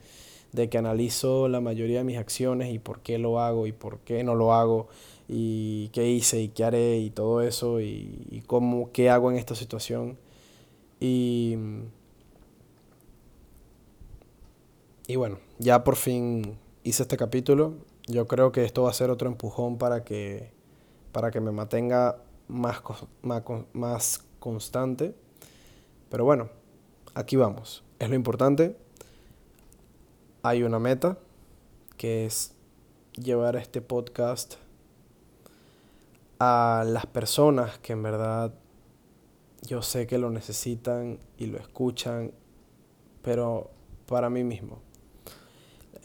de 0.53 0.69
que 0.69 0.79
analizo 0.79 1.49
la 1.49 1.61
mayoría 1.61 1.99
de 1.99 2.05
mis 2.05 2.19
acciones 2.19 2.73
y 2.73 2.79
por 2.79 3.01
qué 3.01 3.19
lo 3.19 3.41
hago 3.41 3.67
y 3.67 3.73
por 3.73 3.99
qué 4.01 4.23
no 4.23 4.35
lo 4.35 4.55
hago 4.55 4.89
y 5.29 5.89
qué 5.89 6.09
hice 6.09 6.41
y 6.41 6.49
qué 6.49 6.65
haré 6.65 6.99
y 6.99 7.11
todo 7.11 7.43
eso 7.43 7.81
y, 7.81 8.27
y 8.31 8.43
cómo, 8.43 8.93
qué 8.93 9.11
hago 9.11 9.31
en 9.31 9.39
esta 9.39 9.55
situación. 9.55 10.17
Y, 11.01 11.57
y 15.09 15.17
bueno, 15.17 15.39
ya 15.59 15.85
por 15.85 15.97
fin 15.97 16.57
hice 16.87 17.03
este 17.03 17.16
capítulo. 17.16 17.75
Yo 18.07 18.29
creo 18.29 18.53
que 18.53 18.64
esto 18.64 18.85
va 18.85 18.90
a 18.90 18.94
ser 18.94 19.11
otro 19.11 19.29
empujón 19.29 19.77
para 19.77 20.05
que, 20.05 20.53
para 21.11 21.33
que 21.33 21.40
me 21.40 21.51
mantenga 21.51 22.18
más, 22.46 22.81
más, 23.22 23.42
más 23.72 24.25
constante. 24.38 25.12
Pero 26.09 26.25
bueno, 26.25 26.49
aquí 27.14 27.35
vamos. 27.35 27.83
Es 27.99 28.09
lo 28.09 28.14
importante. 28.14 28.77
Hay 30.44 30.62
una 30.62 30.79
meta 30.79 31.18
que 31.96 32.25
es 32.25 32.55
llevar 33.14 33.57
este 33.57 33.81
podcast 33.81 34.55
a 36.38 36.85
las 36.87 37.07
personas 37.07 37.81
que 37.81 37.94
en 37.94 38.05
verdad 38.05 38.55
yo 39.62 39.83
sé 39.83 40.07
que 40.07 40.18
lo 40.18 40.31
necesitan 40.31 41.18
y 41.37 41.46
lo 41.46 41.59
escuchan, 41.59 42.31
pero 43.22 43.72
para 44.07 44.31
mí 44.31 44.44
mismo. 44.44 44.86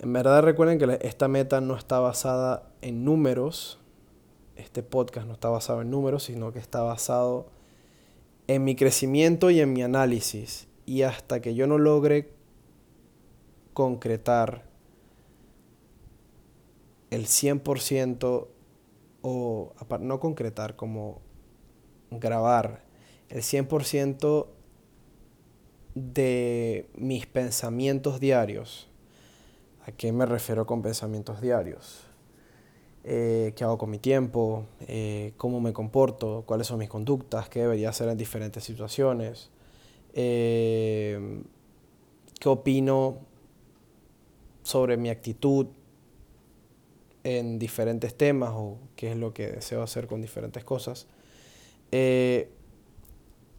En 0.02 0.14
verdad 0.14 0.42
recuerden 0.42 0.80
que 0.80 0.98
esta 1.08 1.28
meta 1.28 1.62
no 1.62 1.78
está 1.78 2.00
basada 2.00 2.74
en 2.82 3.06
números, 3.06 3.80
este 4.56 4.82
podcast 4.82 5.28
no 5.28 5.34
está 5.34 5.50
basado 5.50 5.84
en 5.84 5.92
números, 5.92 6.24
sino 6.24 6.52
que 6.52 6.58
está 6.58 6.82
basado 6.82 7.52
en 8.48 8.64
mi 8.64 8.76
crecimiento 8.76 9.52
y 9.52 9.60
en 9.60 9.74
mi 9.74 9.84
análisis. 9.84 10.68
Y 10.88 11.04
hasta 11.04 11.40
que 11.40 11.54
yo 11.54 11.68
no 11.68 11.78
logre 11.78 12.32
concretar 13.74 14.64
el 17.12 17.28
100% 17.28 18.48
o 19.22 19.74
no 20.00 20.20
concretar, 20.20 20.76
como 20.76 21.22
grabar 22.10 22.82
el 23.30 23.44
100% 23.44 24.48
de 25.94 26.90
mis 26.96 27.28
pensamientos 27.28 28.20
diarios 28.20 28.91
¿A 29.88 29.92
qué 29.92 30.12
me 30.12 30.28
refiero 30.28 30.68
con 30.68 30.84
pensamientos 30.84 31.42
diarios? 31.42 32.04
Eh, 33.04 33.54
¿Qué 33.56 33.64
hago 33.64 33.80
con 33.80 33.90
mi 33.90 33.98
tiempo? 33.98 34.66
Eh, 34.82 35.34
¿Cómo 35.38 35.60
me 35.60 35.74
comporto? 35.74 36.44
¿Cuáles 36.46 36.68
son 36.68 36.78
mis 36.78 36.90
conductas? 36.90 37.50
¿Qué 37.50 37.62
debería 37.62 37.90
hacer 37.90 38.08
en 38.10 38.18
diferentes 38.18 38.64
situaciones? 38.64 39.50
Eh, 40.14 41.42
¿Qué 42.40 42.50
opino 42.50 43.18
sobre 44.62 44.98
mi 44.98 45.10
actitud 45.10 45.66
en 47.24 47.58
diferentes 47.58 48.16
temas 48.16 48.52
o 48.54 48.78
qué 48.96 49.12
es 49.12 49.18
lo 49.18 49.34
que 49.34 49.48
deseo 49.48 49.82
hacer 49.82 50.06
con 50.06 50.22
diferentes 50.22 50.64
cosas? 50.64 51.08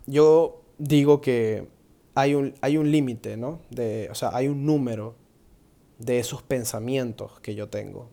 yo 0.06 0.62
digo 0.78 1.20
que 1.20 1.66
hay 2.14 2.34
un, 2.34 2.54
hay 2.62 2.78
un 2.78 2.90
límite, 2.90 3.36
¿no? 3.36 3.60
De, 3.70 4.08
o 4.10 4.14
sea, 4.14 4.30
hay 4.32 4.48
un 4.48 4.64
número 4.64 5.16
de 6.02 6.18
esos 6.18 6.42
pensamientos 6.42 7.40
que 7.40 7.54
yo 7.54 7.68
tengo. 7.68 8.08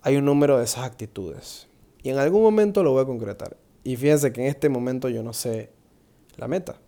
Hay 0.00 0.16
un 0.16 0.24
número 0.24 0.58
de 0.58 0.64
esas 0.64 0.84
actitudes. 0.84 1.68
Y 2.02 2.10
en 2.10 2.18
algún 2.18 2.42
momento 2.42 2.82
lo 2.82 2.92
voy 2.92 3.02
a 3.02 3.06
concretar. 3.06 3.56
Y 3.84 3.96
fíjense 3.96 4.32
que 4.32 4.42
en 4.42 4.46
este 4.48 4.68
momento 4.68 5.08
yo 5.08 5.22
no 5.22 5.32
sé 5.32 5.70
la 6.36 6.48
meta 6.48 6.80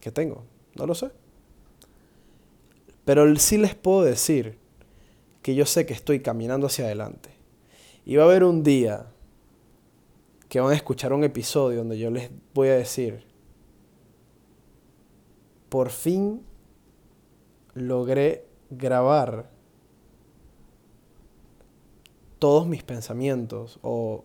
que 0.00 0.10
tengo. 0.10 0.44
No 0.74 0.86
lo 0.86 0.94
sé. 0.94 1.10
Pero 3.04 3.34
sí 3.36 3.58
les 3.58 3.74
puedo 3.74 4.02
decir 4.02 4.58
que 5.42 5.54
yo 5.54 5.66
sé 5.66 5.86
que 5.86 5.94
estoy 5.94 6.20
caminando 6.20 6.66
hacia 6.66 6.86
adelante. 6.86 7.30
Y 8.04 8.16
va 8.16 8.24
a 8.24 8.26
haber 8.26 8.44
un 8.44 8.62
día 8.62 9.06
que 10.48 10.60
van 10.60 10.72
a 10.72 10.76
escuchar 10.76 11.12
un 11.12 11.24
episodio 11.24 11.78
donde 11.78 11.98
yo 11.98 12.10
les 12.10 12.30
voy 12.54 12.68
a 12.68 12.76
decir, 12.76 13.24
por 15.68 15.90
fin 15.90 16.42
logré 17.74 18.45
grabar 18.70 19.50
todos 22.38 22.66
mis 22.66 22.82
pensamientos 22.82 23.78
o 23.82 24.24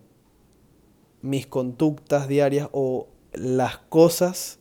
mis 1.21 1.47
conductas 1.47 2.27
diarias 2.27 2.69
o 2.71 3.07
las 3.33 3.77
cosas 3.77 4.59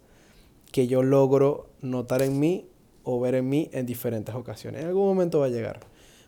que 0.73 0.87
yo 0.87 1.03
logro 1.03 1.69
notar 1.81 2.23
en 2.23 2.39
mí 2.39 2.69
o 3.03 3.19
ver 3.19 3.35
en 3.35 3.49
mí 3.49 3.71
en 3.73 3.87
diferentes 3.87 4.35
ocasiones. 4.35 4.83
En 4.83 4.89
algún 4.89 5.07
momento 5.07 5.41
va 5.41 5.47
a 5.47 5.51
llegar. 5.51 5.81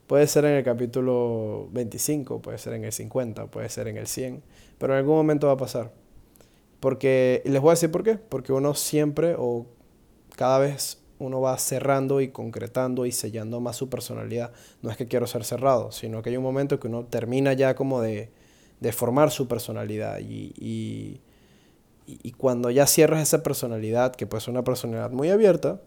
Puede 0.06 0.26
ser 0.26 0.44
en 0.44 0.52
el 0.52 0.64
capítulo 0.64 1.68
25, 1.72 2.42
puede 2.42 2.58
ser 2.58 2.74
en 2.74 2.84
el 2.84 2.92
50, 2.92 3.46
puede 3.46 3.68
ser 3.68 3.88
en 3.88 3.96
el 3.96 4.06
100, 4.06 4.42
pero 4.78 4.94
en 4.94 4.98
algún 4.98 5.16
momento 5.16 5.46
va 5.46 5.54
a 5.54 5.56
pasar. 5.56 5.92
Porque, 6.80 7.42
y 7.44 7.50
les 7.50 7.62
voy 7.62 7.70
a 7.70 7.72
decir 7.72 7.90
por 7.90 8.02
qué, 8.02 8.16
porque 8.16 8.52
uno 8.52 8.74
siempre 8.74 9.36
o 9.38 9.66
cada 10.36 10.58
vez 10.58 11.01
uno 11.22 11.40
va 11.40 11.56
cerrando 11.58 12.20
y 12.20 12.28
concretando 12.28 13.06
y 13.06 13.12
sellando 13.12 13.60
más 13.60 13.76
su 13.76 13.88
personalidad. 13.88 14.52
No 14.82 14.90
es 14.90 14.96
que 14.96 15.06
quiero 15.06 15.26
ser 15.26 15.44
cerrado, 15.44 15.92
sino 15.92 16.22
que 16.22 16.30
hay 16.30 16.36
un 16.36 16.42
momento 16.42 16.80
que 16.80 16.88
uno 16.88 17.04
termina 17.04 17.52
ya 17.52 17.74
como 17.74 18.00
de, 18.00 18.30
formar 18.92 19.30
su 19.30 19.46
personalidad 19.46 20.18
y, 20.18 20.52
y, 22.04 22.32
cuando 22.32 22.68
ya 22.70 22.86
cierras 22.86 23.22
esa 23.22 23.42
personalidad, 23.44 24.16
que 24.16 24.26
puede 24.26 24.40
ser 24.40 24.50
una 24.50 24.64
personalidad 24.64 25.12
muy 25.12 25.30
abierta, 25.30 25.80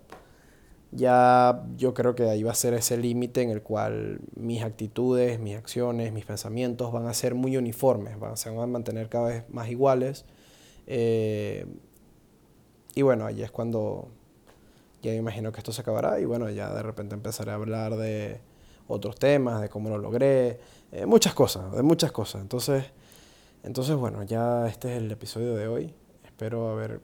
ya 0.92 1.64
yo 1.76 1.94
creo 1.94 2.16
que 2.16 2.24
ahí 2.24 2.44
va 2.44 2.52
a 2.52 2.56
ser 2.56 2.74
ese 2.74 2.96
límite 2.98 3.42
en 3.42 3.50
el 3.50 3.62
cual 3.62 4.22
mis 4.36 4.64
actitudes, 4.64 5.40
mis 5.40 5.58
acciones, 5.58 6.14
mis 6.14 6.26
pensamientos 6.26 6.94
van 6.94 7.08
a 7.08 7.14
ser 7.14 7.36
muy 7.36 7.58
uniformes, 7.58 8.18
van, 8.18 8.38
se 8.38 8.50
van 8.50 8.60
a 8.60 8.68
mantener 8.68 9.10
cada 9.10 9.28
vez 9.28 9.44
más 9.50 9.70
iguales. 9.70 10.24
Eh, 10.88 11.66
y 12.96 13.02
bueno, 13.02 13.26
ahí 13.26 13.44
es 13.44 13.52
cuando 13.52 14.08
ya 15.06 15.12
me 15.12 15.18
imagino 15.18 15.52
que 15.52 15.60
esto 15.60 15.72
se 15.72 15.82
acabará 15.82 16.20
y 16.20 16.26
bueno, 16.26 16.50
ya 16.50 16.74
de 16.74 16.82
repente 16.82 17.16
empezaré 17.16 17.52
a 17.52 17.56
hablar 17.56 17.96
de 17.96 18.42
otros 18.88 19.16
temas, 19.16 19.62
de 19.62 19.70
cómo 19.70 19.90
lo 19.90 19.98
logré, 19.98 20.60
eh, 20.92 21.06
muchas 21.06 21.34
cosas, 21.34 21.72
de 21.72 21.84
muchas 21.84 22.12
cosas. 22.12 22.42
Entonces, 22.42 22.86
entonces, 23.64 23.96
bueno, 23.96 24.24
ya 24.24 24.68
este 24.68 24.92
es 24.92 24.98
el 24.98 25.12
episodio 25.12 25.56
de 25.56 25.68
hoy. 25.68 25.94
Espero 26.24 26.70
haber 26.70 27.02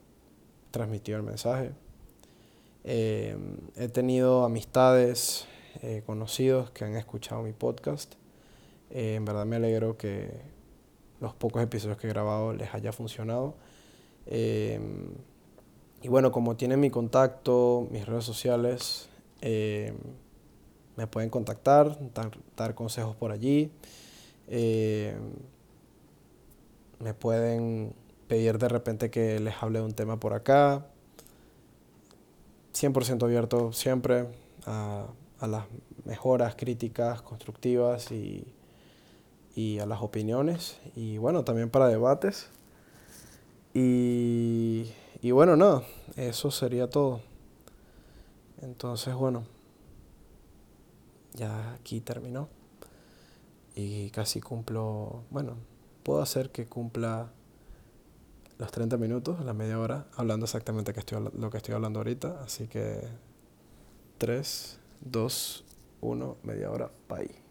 transmitido 0.72 1.18
el 1.18 1.24
mensaje. 1.24 1.72
Eh, 2.84 3.38
he 3.76 3.88
tenido 3.88 4.46
amistades, 4.46 5.46
eh, 5.82 6.04
conocidos 6.06 6.72
que 6.72 6.86
han 6.86 6.96
escuchado 6.96 7.44
mi 7.44 7.54
podcast. 7.54 8.16
en 8.90 9.24
verdad 9.24 9.46
me 9.46 9.56
alegro 9.56 9.98
que 9.98 10.42
los 11.22 11.34
pocos 11.34 11.64
episodios 11.64 11.98
que 11.98 12.08
he 12.08 12.10
grabado 12.10 12.52
les 12.52 12.74
haya 12.74 12.92
funcionado. 12.92 13.56
Y 16.04 16.08
bueno, 16.08 16.32
como 16.32 16.56
tienen 16.56 16.80
mi 16.80 16.90
contacto, 16.90 17.88
mis 17.92 18.06
redes 18.08 18.24
sociales, 18.24 19.08
eh, 19.42 19.94
me 20.96 21.06
pueden 21.06 21.30
contactar, 21.30 21.98
dar, 22.56 22.74
consejos 22.74 23.16
por 23.16 23.32
allí. 23.32 23.72
Eh, 24.48 25.16
me 27.00 27.14
pueden 27.14 27.94
pedir 28.28 28.58
de 28.58 28.68
repente 28.68 29.12
que 29.12 29.40
les 29.40 29.62
hable 29.62 29.80
de 29.80 29.86
un 29.86 29.94
tema 29.94 30.20
por 30.20 30.34
acá. 30.34 30.88
100% 32.74 33.24
abierto 33.24 33.72
siempre 33.72 34.28
a, 34.66 35.06
a, 35.40 35.48
las 35.48 35.66
mejoras, 36.06 36.56
críticas, 36.56 37.22
constructivas 37.22 38.12
y, 38.12 38.48
y 39.56 39.78
a 39.78 39.86
las 39.86 40.02
opiniones. 40.02 40.80
Y 40.96 41.20
bueno, 41.20 41.44
también 41.44 41.70
para 41.70 41.88
debates. 41.88 42.50
Y 43.74 44.92
y 45.22 45.32
bueno, 45.32 45.56
nada, 45.56 45.84
eso 46.16 46.52
sería 46.52 46.90
todo. 46.90 47.22
Entonces, 48.62 49.14
bueno, 49.14 49.44
ya 51.34 51.74
aquí 51.74 52.02
terminó. 52.02 52.50
Y 53.76 54.10
casi 54.10 54.42
cumplo, 54.42 55.24
bueno, 55.30 55.56
puedo 56.04 56.22
hacer 56.22 56.52
que 56.52 56.66
cumpla 56.66 57.32
los 58.58 58.72
30 58.72 58.98
minutos, 58.98 59.44
la 59.44 59.54
media 59.54 59.80
hora, 59.80 60.06
hablando 60.16 60.46
exactamente 60.46 60.94
que 60.94 61.00
estoy, 61.00 61.24
lo 61.36 61.50
que 61.50 61.58
estoy 61.58 61.74
hablando 61.74 62.00
ahorita. 62.00 62.44
Así 62.44 62.68
que 62.68 63.02
3, 64.18 64.80
2, 65.02 65.66
1, 66.02 66.38
media 66.44 66.70
hora, 66.70 66.92
bye. 67.10 67.32